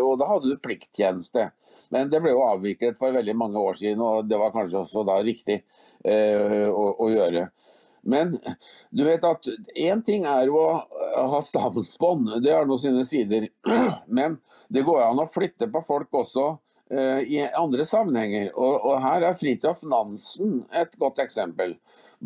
[0.03, 1.47] og da hadde du plikttjeneste.
[1.95, 5.05] Men det ble jo avviklet for veldig mange år siden, og det var kanskje også
[5.07, 5.63] da riktig
[6.05, 7.47] eh, å, å, gjøre.
[8.07, 8.37] Men
[8.95, 10.67] du vet at én ting er å
[11.33, 13.49] ha stavnsbånd, det har nå sine sider.
[14.19, 14.39] Men
[14.73, 18.53] det går an å flytte på folk også uh, i andre sammenhenger.
[18.55, 21.75] Og, og her er Fridtjof Nansen et godt eksempel.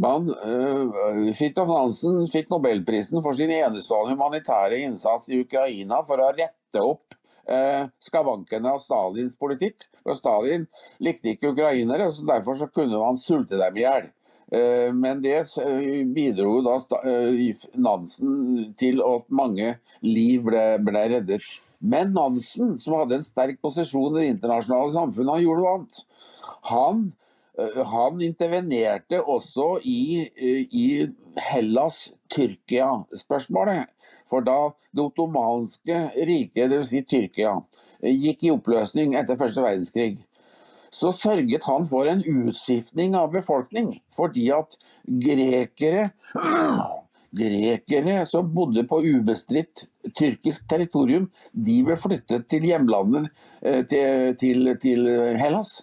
[0.01, 6.31] Man, uh, Fridtjof Nansen fikk nobelprisen for sin enestående humanitære innsats i Ukraina for å
[6.37, 7.16] rette opp
[7.51, 9.89] eh, skavankene av Stalins politikk.
[10.05, 10.66] For Stalin
[11.03, 14.11] likte ikke ukrainere, så derfor så kunne han sulte dem i hjel.
[14.51, 16.74] Eh, men det eh, bidro da
[17.07, 21.44] eh, Nansen til at mange liv ble, ble reddet.
[21.78, 25.94] Men Nansen, som hadde en sterk posisjon i det internasjonale samfunnet, han gjorde noe annet.
[26.72, 26.96] Han
[27.90, 30.22] han intervenerte også i,
[30.72, 31.09] i
[31.51, 33.84] Hellas-Tyrkia-spørsmålet.
[34.30, 35.96] For da det ottomanske
[36.30, 36.88] riket, dvs.
[36.88, 37.53] Si Tyrkia,
[38.01, 40.16] gikk i oppløsning etter første verdenskrig,
[40.95, 43.95] så sørget han for en utskiftning av befolkning.
[44.16, 44.76] Fordi at
[45.07, 46.11] grekere
[47.30, 49.84] Grekere som bodde på ubestridt
[50.18, 53.28] tyrkisk territorium, de ble flyttet til hjemlandet
[53.62, 55.07] eh, til, til, til
[55.38, 55.76] Hellas.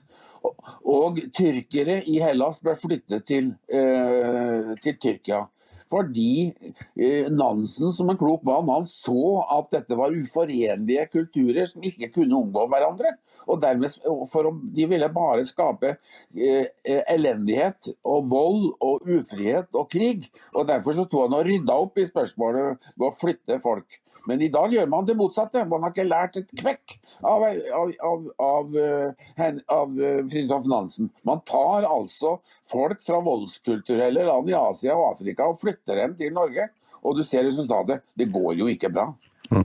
[0.44, 5.46] Og tyrkere i Hellas ble flyttet til, eh, til Tyrkia.
[5.92, 6.52] Fordi
[7.00, 12.12] eh, Nansen som en klok mann han så at dette var uforenlige kulturer som ikke
[12.20, 13.16] kunne omgå hverandre.
[13.48, 13.94] Og dermed,
[14.28, 15.94] for De ville bare skape
[16.36, 16.66] eh,
[17.14, 20.28] elendighet og vold og ufrihet og krig.
[20.54, 24.02] og Derfor så tok han og rydda opp i spørsmålet ved å flytte folk.
[24.26, 25.66] Men i dag gjør man det motsatte.
[25.70, 31.12] Man har ikke lært et kvekk av, av, av, av, eh, av eh, Fridtjof Nansen.
[31.28, 32.38] Man tar altså
[32.68, 36.70] folk fra voldskulturelle land i Asia og Afrika og flytter dem til Norge.
[37.06, 38.04] Og du ser resultatet.
[38.18, 39.12] Det går jo ikke bra.
[39.52, 39.64] Mm.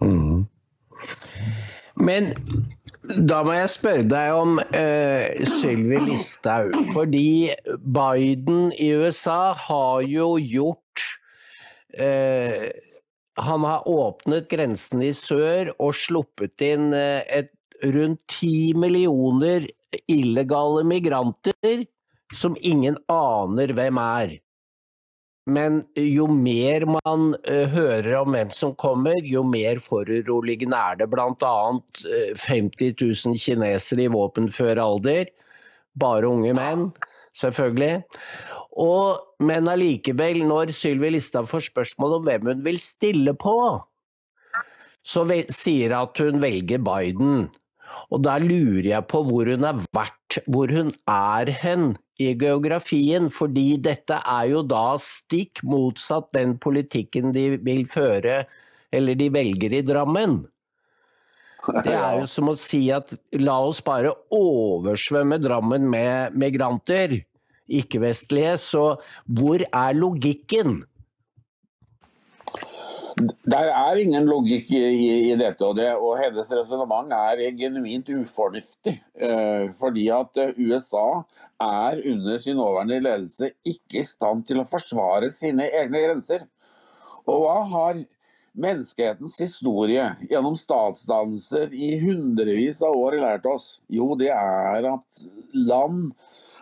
[0.00, 0.46] Mm.
[1.98, 2.32] Men
[3.08, 6.76] da må jeg spørre deg om uh, Sylvi Listhaug.
[6.94, 11.04] Fordi Biden i USA har jo gjort
[11.98, 12.68] uh,
[13.38, 17.52] han har åpnet grensen i sør og sluppet inn eh, et,
[17.94, 19.68] rundt ti millioner
[20.10, 21.84] illegale migranter
[22.34, 24.38] som ingen aner hvem er.
[25.48, 31.06] men jo mer man uh, hører om hvem som kommer, jo mer foruroligende er det.
[31.16, 35.30] Annet uh, 50 000 kinesere i våpenfør alder.
[35.96, 36.90] Bare unge menn,
[37.32, 38.04] selvfølgelig.
[38.78, 43.56] Og, men allikevel, når Sylvi Listhaug får spørsmål om hvem hun vil stille på,
[45.02, 47.48] så sier hun at hun velger Biden.
[48.12, 53.28] Og da lurer jeg på hvor hun har vært, hvor hun er hen i geografien,
[53.32, 58.42] fordi dette er jo da stikk motsatt den politikken de vil føre,
[58.94, 60.40] eller de velger i Drammen.
[61.84, 67.18] Det er jo som å si at la oss bare oversvømme Drammen med migranter,
[67.68, 68.84] ikke-vestlige, så
[69.26, 70.82] hvor er logikken?
[73.50, 74.82] Der er ingen logikk i,
[75.32, 78.94] i, dette, og, det, og hennes resonnement er genuint ufornuftig.
[79.18, 81.24] Eh, fordi at eh, USA
[81.58, 86.46] er under sin nåværende ledelse ikke i stand til å forsvare sine egne grenser.
[87.26, 88.04] Og hva har
[88.58, 93.78] menneskehetens historie gjennom statsdannelser i hundrevis av år lært oss?
[93.92, 96.12] Jo, det er at land,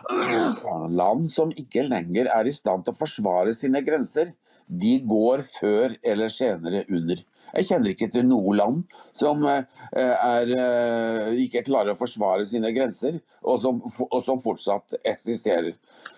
[0.07, 4.33] land som ikke lenger er i stand til å forsvare sine grenser,
[4.67, 7.23] de går før eller senere under.
[7.55, 8.81] Jeg kjenner ikke til noe land
[9.15, 9.63] som eh,
[9.95, 13.79] er, eh, ikke klarer å forsvare sine grenser, og som,
[14.09, 15.77] og som fortsatt eksisterer.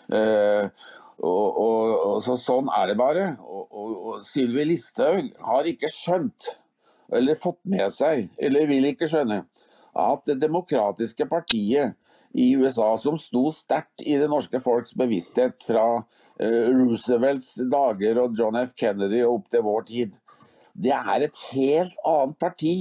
[0.10, 0.66] Eh,
[1.20, 3.30] og, og, så, sånn er det bare.
[3.44, 6.50] Og, Sylvi Listhaug har ikke skjønt,
[7.14, 9.44] eller fått med seg, eller vil ikke skjønne,
[10.00, 11.98] at Det demokratiske partiet
[12.38, 18.38] i USA som sto sterkt i det norske folks bevissthet fra uh, Roosevelts dager og
[18.38, 18.76] John F.
[18.78, 20.18] Kennedy og opp til vår tid.
[20.78, 22.76] Det er et helt annet parti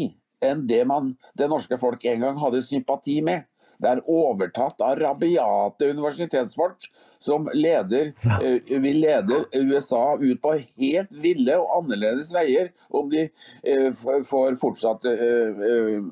[0.45, 3.48] enn det man, det norske folk en gang hadde sympati med.
[3.79, 6.89] Det er overtatt av rabiate universitetsfolk
[7.23, 13.27] som leder, uh, vil lede USA ut på helt ville og annerledes veier om de
[13.29, 13.91] uh,
[14.27, 15.65] får fortsatt uh,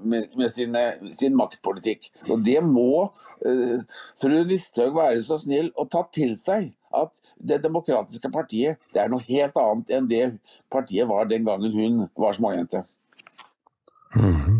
[0.02, 2.10] med, sine, sin maktpolitikk.
[2.30, 3.08] Og Det må
[4.20, 6.70] fru Listhaug være så snill å ta til seg.
[6.94, 10.22] At Det demokratiske partiet det er noe helt annet enn det
[10.72, 12.86] partiet var den gangen hun var småjente.
[14.16, 14.55] Mm.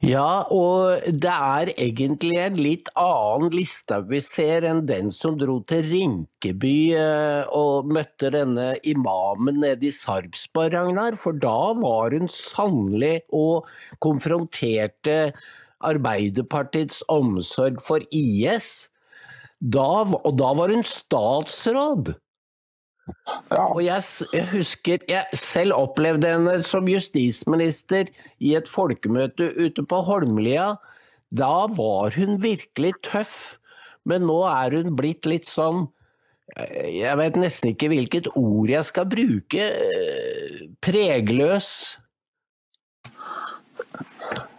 [0.00, 5.58] Ja, og det er egentlig en litt annen liste vi ser enn den som dro
[5.68, 11.18] til Rinkeby eh, og møtte denne imamen nede i Sarpsborg, Ragnar.
[11.20, 13.68] For da var hun sannelig og
[14.00, 15.34] konfronterte
[15.84, 18.88] Arbeiderpartiets omsorg for IS.
[19.60, 22.14] Da, og da var hun statsråd!
[23.50, 23.64] Ja.
[23.66, 24.02] Og jeg,
[24.34, 30.74] jeg, husker jeg selv opplevde henne som justisminister i et folkemøte ute på Holmlia.
[31.30, 33.56] Da var hun virkelig tøff,
[34.08, 35.88] men nå er hun blitt litt sånn
[36.50, 39.66] Jeg vet nesten ikke hvilket ord jeg skal bruke.
[40.82, 41.68] Pregløs.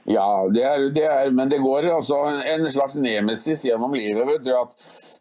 [0.10, 4.24] Ja, det er, det er, men det går altså en slags nemesis gjennom livet.
[4.28, 4.72] vet du, at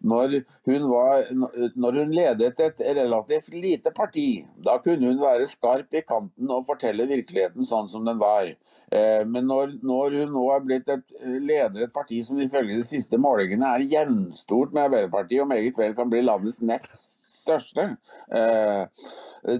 [0.00, 1.28] når hun, var,
[1.76, 4.44] når hun, ledet et relativt lite parti.
[4.56, 8.48] Da kunne hun være skarp i kanten og fortelle virkeligheten sånn som den var.
[8.90, 12.86] Eh, men når, når hun nå er blitt et, leder et parti som ifølge de
[12.86, 17.86] siste målingene er jevnstort med Arbeiderpartiet, og meget vel kan bli landets nest største,
[18.34, 19.04] eh,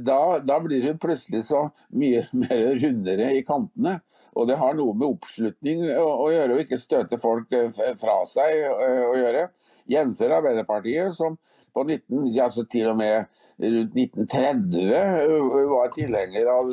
[0.03, 4.01] da, da blir hun plutselig så mye mer rundere i kantene.
[4.39, 8.21] Og det har noe med oppslutning å, å gjøre, og ikke støte folk eh, fra
[8.31, 9.49] seg å gjøre.
[9.91, 10.21] Jf.
[10.31, 11.39] Arbeiderpartiet, som
[11.75, 13.27] på 19, altså til og med
[13.61, 16.73] rundt 1930 var tilhenger av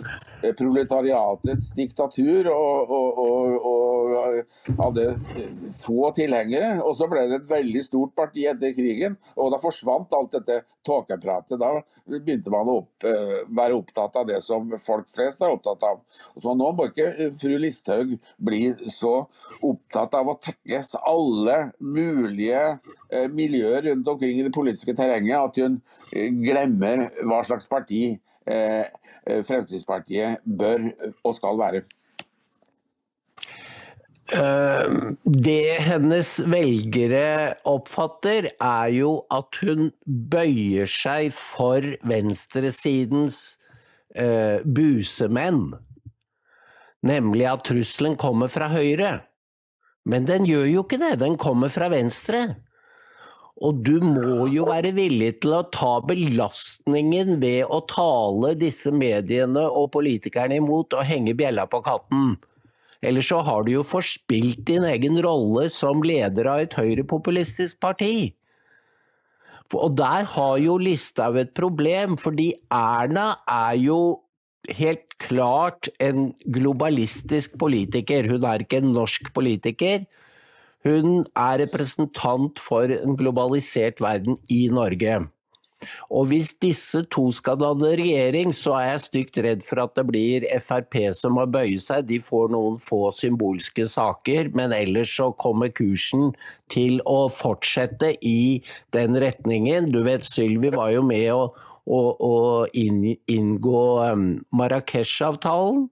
[0.58, 4.08] proletariatets diktatur og, og, og, og,
[4.80, 5.06] hadde
[5.82, 6.78] få tilhengere.
[6.84, 10.62] Og så ble det et veldig stort parti etter krigen, og da forsvant alt dette
[10.88, 11.60] tåkepratet.
[11.60, 11.74] Da
[12.08, 13.08] begynte man å opp,
[13.58, 16.04] være opptatt av det som folk flest er opptatt av.
[16.40, 18.62] Så nå må ikke fru Listhaug bli
[18.94, 19.18] så
[19.66, 22.80] opptatt av å tekkes alle mulige
[23.34, 25.78] miljøer rundt omkring i det politiske terrenget at hun
[26.12, 26.32] eh,
[26.78, 28.02] glemmer hva slags parti
[28.48, 28.86] eh,
[29.28, 30.86] Fremskrittspartiet bør
[31.26, 31.82] og skal være.
[34.28, 43.42] Det hennes velgere oppfatter, er jo at hun bøyer seg for venstresidens
[44.64, 45.74] busemenn.
[47.08, 49.22] Nemlig at trusselen kommer fra høyre.
[50.08, 52.46] Men den gjør jo ikke det, den kommer fra venstre.
[53.58, 59.64] Og du må jo være villig til å ta belastningen ved å tale disse mediene
[59.66, 62.36] og politikerne imot og henge bjella på katten.
[63.02, 68.34] Ellers så har du jo forspilt din egen rolle som leder av et høyrepopulistisk parti.
[69.76, 74.00] Og der har jo Listhaug et problem, fordi Erna er jo
[74.78, 78.30] helt klart en globalistisk politiker.
[78.32, 80.06] Hun er ikke en norsk politiker.
[80.88, 85.26] Hun er representant for en globalisert verden i Norge.
[86.10, 90.06] Og hvis disse to skal danne regjering, så er jeg stygt redd for at det
[90.10, 92.08] blir Frp som må bøye seg.
[92.10, 96.32] De får noen få symbolske saker, men ellers så kommer kursen
[96.74, 98.64] til å fortsette i
[98.96, 99.92] den retningen.
[99.94, 101.46] Du vet, Sylvi var jo med å,
[101.86, 102.36] å, å
[102.74, 104.28] inngå um,
[104.58, 105.88] Marrakech-avtalen.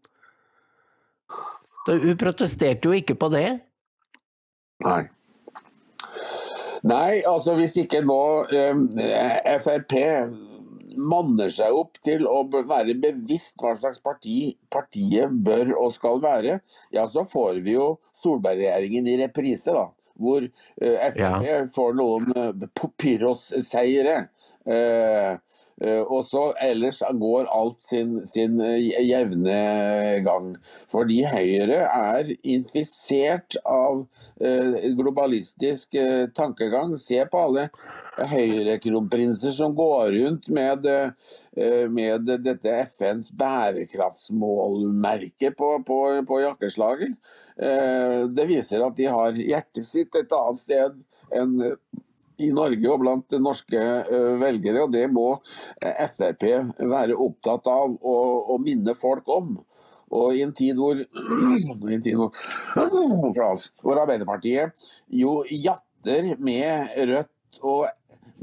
[1.85, 3.49] Hun protesterte jo ikke på det.
[4.84, 5.03] Nei.
[6.86, 8.19] Nei, altså hvis ikke nå
[8.53, 9.95] eh, Frp
[10.95, 16.59] manner seg opp til å være bevisst hva slags parti partiet bør og skal være,
[16.95, 19.89] ja så får vi jo Solberg-regjeringen i reprise, da.
[20.15, 21.57] Hvor eh, Frp ja.
[21.76, 22.69] får noen eh,
[23.01, 24.19] Pyrrhos-seiere.
[24.21, 25.38] Eh, Eh,
[25.84, 30.57] og så ellers går alt sin, sin, eh, jevne gang.
[30.91, 34.07] Fordi Høyre er infisert av
[34.39, 35.95] eh, globalistisk
[36.36, 36.97] tankegang.
[36.97, 37.69] Se på alle
[38.15, 40.88] høyrekronprinser som går rundt med,
[41.91, 47.11] med dette FNs bærekraftsmålmerke på, på, på jakkeslaget.
[48.39, 50.95] Det viser at de har hjertet sitt et annet sted
[51.36, 51.59] enn
[52.43, 55.27] i Norge og blant norske eh, velgere, og det må
[55.81, 56.45] eh, Frp
[56.79, 59.55] være opptatt av å, minne folk om.
[60.15, 60.99] Og i en tid hvor,
[61.95, 62.31] en tid hvor,
[63.81, 67.88] hvor Arbeiderpartiet jo jatter med Rødt og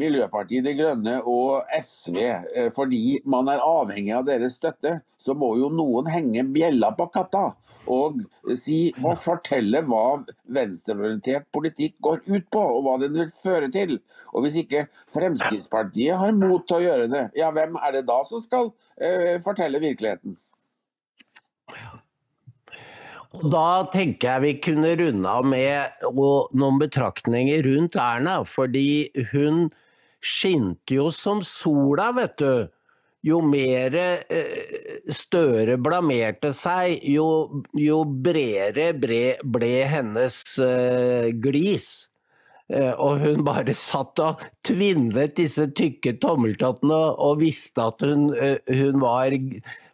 [0.00, 5.52] Miljøpartiet De Grønne og SV eh, fordi man er avhengig av deres støtte, så må
[5.60, 7.50] jo noen henge bjella på katta
[7.90, 8.20] og
[8.58, 10.22] si, og fortelle hva
[10.54, 13.96] venstreorientert politikk går ut på, og hva den vil føre til.
[14.32, 18.20] Og Hvis ikke Fremskrittspartiet har mot til å gjøre det, ja, hvem er det da
[18.28, 20.38] som skal uh, fortelle virkeligheten?
[23.32, 28.42] Da tenker jeg vi kunne runde av med noen betraktninger rundt Erna.
[28.44, 29.70] Fordi hun
[30.22, 32.54] skinte jo som sola, vet du.
[33.22, 37.26] Jo mer eh, Støre blamerte seg, jo,
[37.78, 42.08] jo bredere ble, ble hennes uh, glis.
[42.72, 48.58] Uh, og hun bare satt og tvinnet disse tykke tommeltottene og visste at hun, uh,
[48.70, 49.36] hun var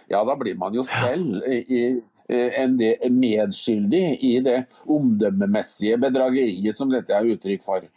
[0.09, 1.99] ja da blir man jo selv i,
[2.29, 2.75] en
[3.17, 7.87] medskyldig i det omdømmemessige bedrageriet som dette er uttrykk for.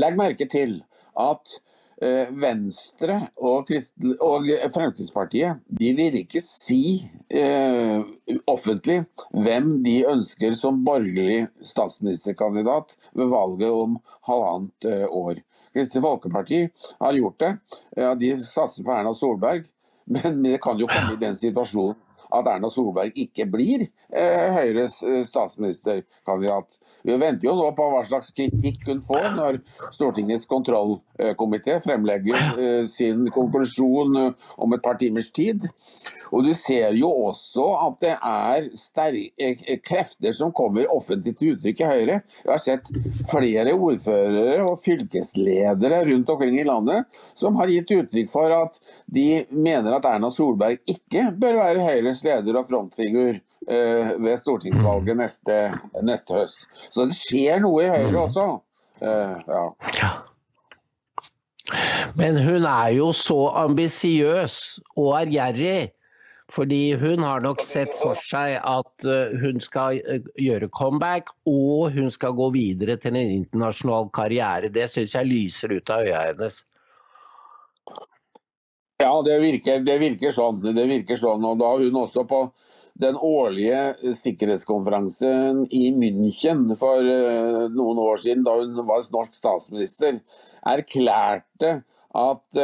[0.00, 0.78] Legg merke til
[1.20, 1.58] at
[1.96, 3.70] Venstre og,
[4.20, 8.02] og, Fremskrittspartiet de vil ikke si eh,
[8.52, 8.98] offentlig
[9.32, 13.96] hvem de ønsker som borgerlig statsministerkandidat ved valget om
[14.28, 15.40] halvannet eh, år.
[15.76, 16.60] Kristelig Folkeparti
[17.00, 17.52] har gjort det.
[17.96, 19.64] Ja, de satser på Erna Solberg,
[20.04, 21.96] men det kan jo komme i den situasjonen
[22.40, 26.78] at Erna Solberg ikke blir eh, Høyres eh, statsministerkandidat.
[27.06, 29.60] Vi venter jo nå på hva slags kritikk hun får når
[29.94, 35.68] Stortingets kontrollkomité fremlegger eh, sin konklusjon om et par timers tid.
[36.34, 41.82] Og du ser jo også at det er sterke krefter som kommer offentlig til uttrykk
[41.82, 42.18] i Høyre.
[42.42, 42.90] Jeg har sett
[43.30, 47.06] flere ordførere og fylkesledere rundt omkring i landet
[47.38, 52.24] som har gitt uttrykk for at de mener at Erna Solberg ikke bør være Høyres
[52.26, 55.58] leder og frontfigur eh, ved stortingsvalget neste,
[56.04, 56.66] neste høst.
[56.90, 58.46] Så det skjer noe i Høyre også.
[59.00, 60.14] Eh, ja.
[62.16, 64.56] Men hun er jo så ambisiøs
[64.96, 65.92] og ærgjerrig.
[66.52, 69.98] Fordi hun har nok sett for seg at eh, hun skal
[70.38, 74.70] gjøre comeback, og hun skal gå videre til en internasjonal karriere.
[74.70, 76.60] Det syns jeg lyser ut av øya hennes.
[79.02, 80.62] Ja, det virker, det virker sånn.
[80.64, 81.44] Det virker sånn.
[81.44, 82.46] Og da hun også på
[82.96, 90.22] den årlige sikkerhetskonferansen i München for eh, noen år siden, da hun var norsk statsminister,
[90.72, 91.74] erklærte
[92.16, 92.56] at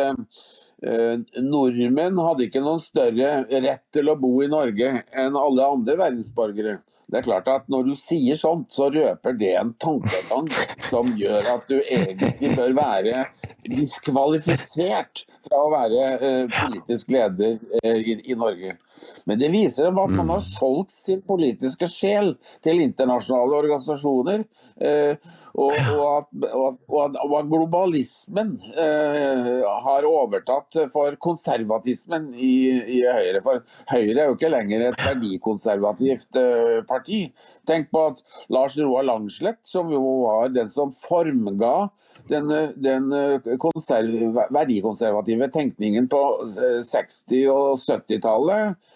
[0.82, 5.94] Eh, nordmenn hadde ikke noen større rett til å bo i Norge enn alle andre
[6.00, 6.80] verdensborgere.
[7.12, 10.48] Det er klart at Når du sier sånt, så røper det en tankegang
[10.88, 13.26] som gjør at du egentlig bør være
[13.68, 18.78] diskvalifisert fra å være eh, politisk leder eh, i, i, Norge.
[19.24, 24.44] Men det viser at man har solgt sin politiske sjel til internasjonale organisasjoner.
[24.82, 25.16] Eh,
[25.52, 33.40] og, at, og, at, globalismen eh, har overtatt for konservatismen i, i, Høyre.
[33.44, 33.60] For
[33.92, 37.20] Høyre er jo ikke lenger et verdikonservativt eh, parti.
[37.68, 38.18] Tenk på at
[38.54, 41.90] Lars Roar Langslett, som jo var den som formga
[42.30, 42.48] den,
[42.80, 48.91] den verdikonservative tenkningen på 60- og 70-tallet, Eh,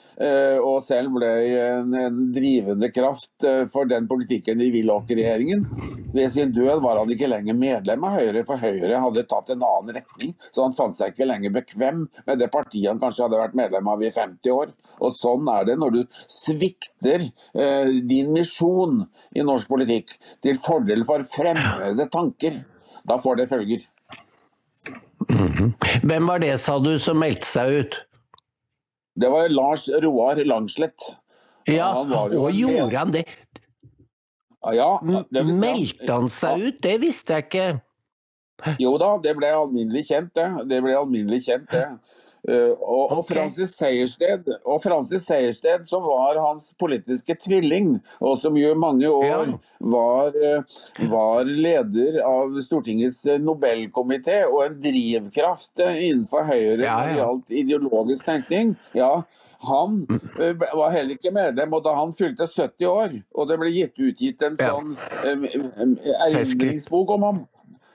[0.65, 1.29] og selv ble
[1.61, 5.65] en, en drivende kraft eh, for den politikken i Willoch-regjeringen.
[6.15, 9.65] Ved sin død var han ikke lenger medlem av Høyre, for Høyre hadde tatt en
[9.67, 10.33] annen retning.
[10.51, 13.91] Så han fant seg ikke lenger bekvem med det partiet han kanskje hadde vært medlem
[13.93, 14.73] av i 50 år.
[15.05, 16.01] Og sånn er det når du
[16.33, 19.03] svikter eh, din misjon
[19.37, 22.63] i norsk politikk til fordel for fremmede tanker.
[23.07, 23.85] Da får det følger.
[25.57, 25.73] -hmm.
[26.03, 27.99] Hvem var det, sa du, som meldte seg ut?
[29.17, 31.09] Det var Lars Roar Langslett.
[31.67, 33.25] Ja, og gjorde han det?
[34.77, 34.99] Ja,
[35.33, 36.79] det Meldte han seg ut?
[36.83, 37.67] Det visste jeg ikke.
[38.83, 40.47] Jo da, det ble alminnelig kjent, det.
[40.71, 41.85] Det ble alminnelig kjent, det.
[42.47, 48.55] Uh, og, og, Francis Sejersted, og Francis Sejersted, som var hans politiske tvilling, og som
[48.59, 56.47] jo mange år var, uh, var, leder av Stortingets eh, Nobelkomité og en drivkraft innenfor
[56.47, 56.93] Høyre ja, ja.
[56.95, 58.77] når det gjaldt ideologisk tenkning.
[58.95, 59.11] ja,
[59.67, 60.05] han
[60.37, 64.45] var heller ikke medlem, og da han fylte 70 år, og det ble gitt utgitt
[64.47, 64.95] en sånn
[65.25, 67.45] erindringsbok om ham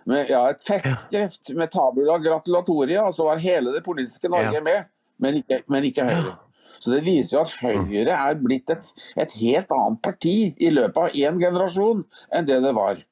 [0.09, 4.63] med, ja, et festskrift med tabula gratulatoria, så var hele det politiske Norge ja.
[4.65, 4.89] med,
[5.21, 6.37] men ikke, men ikke, Høyre.
[6.81, 8.87] Så Det viser jo at Høyre er blitt et,
[9.21, 13.03] et helt annet parti i løpet av én generasjon enn det det var.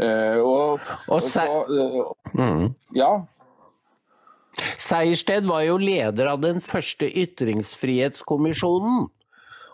[0.00, 0.80] Uh, og,
[1.12, 2.70] og, så, uh, mm.
[2.96, 3.10] Ja.
[4.80, 9.10] Sejersted var jo leder av den første ytringsfrihetskommisjonen.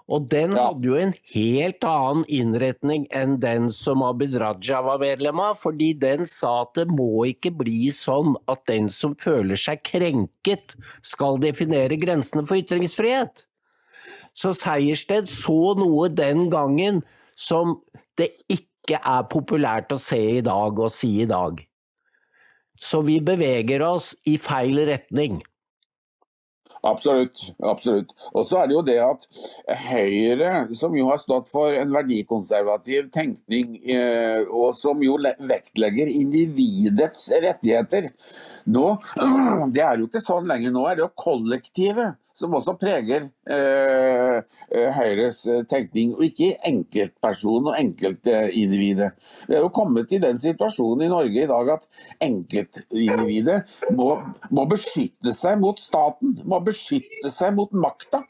[0.09, 5.43] Og den hadde jo en helt annen innretning enn den som Abid Raja var medlem
[5.45, 9.83] av, fordi den sa at det må ikke bli sånn at den som føler seg
[9.85, 10.73] krenket,
[11.05, 13.45] skal definere grensene for ytringsfrihet.
[14.33, 17.03] Så Sejersted så noe den gangen
[17.37, 17.77] som
[18.17, 21.61] det ikke er populært å se i dag og si i dag.
[22.79, 25.43] Så vi beveger oss i feil retning.
[26.89, 27.43] Absolutt.
[27.63, 28.13] absolutt.
[28.33, 29.27] Og så er det jo det at
[29.89, 37.29] Høyre, som jo har stått for en verdikonservativ tenkning, eh, og som jo vektlegger individets
[37.45, 38.13] rettigheter
[38.69, 38.87] nå,
[39.75, 40.73] Det er jo ikke sånn lenger.
[40.75, 44.39] Nå er det jo kollektivet som også preger eh,
[44.71, 49.11] eh Høyres eh, tenkning, og ikke enkeltpersonen og enkeltindividet.
[49.49, 51.87] Vi er jo kommet i den situasjonen i Norge i dag at
[52.25, 53.61] enkeltindividet
[53.99, 54.11] må,
[54.51, 58.23] må beskytte seg mot staten, må beskytte seg mot makta.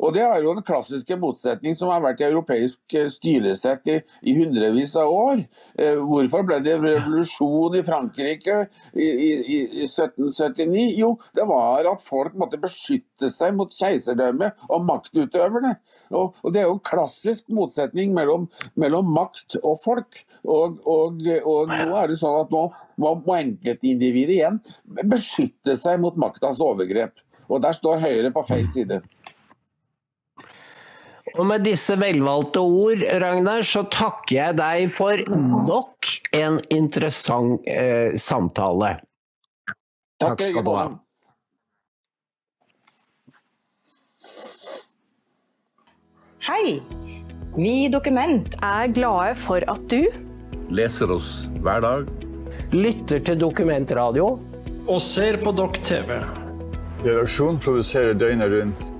[0.00, 3.98] Og Det er jo en klassiske motsetning som har vært i europeisk eh, styresett i,
[4.24, 5.42] i hundrevis av år.
[5.76, 8.56] Eh, hvorfor ble det revolusjon i Frankrike
[8.94, 10.86] i, i, i, 1779?
[11.02, 15.76] Jo, det var at folk måtte beskytte seg mot keiserdømmet og maktutøverne.
[16.10, 18.48] Og, og Det er jo en klassisk motsetning mellom,
[18.80, 20.24] mellom makt og folk.
[20.48, 24.62] Og, og, og, nå er det sånn at nå må enkeltindividet igjen
[25.08, 27.20] beskytte seg mot maktas overgrep.
[27.50, 29.00] Og Der står Høyre på feil side.
[31.36, 35.20] Og med disse velvalgte ord, Ragnar, så takker jeg deg for
[35.68, 38.96] nok en interessant eh, samtale.
[40.20, 40.88] Takk skal du ha.
[46.50, 46.80] Hei!
[47.56, 50.06] Vi i Dokument er glade for at du
[50.70, 52.06] leser oss hver dag.
[52.74, 54.28] Lytter til Dokumentradio.
[54.90, 56.16] Og ser på Dokk TV.
[57.04, 58.99] Redaksjonen produserer døgnet rundt.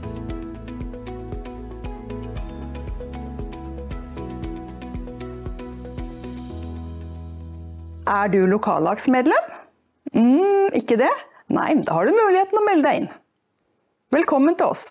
[8.11, 9.45] Er du lokallagsmedlem?
[10.11, 11.11] Mm, ikke det?
[11.47, 13.07] Nei, da har du muligheten å melde deg inn.
[14.11, 14.83] Velkommen til oss.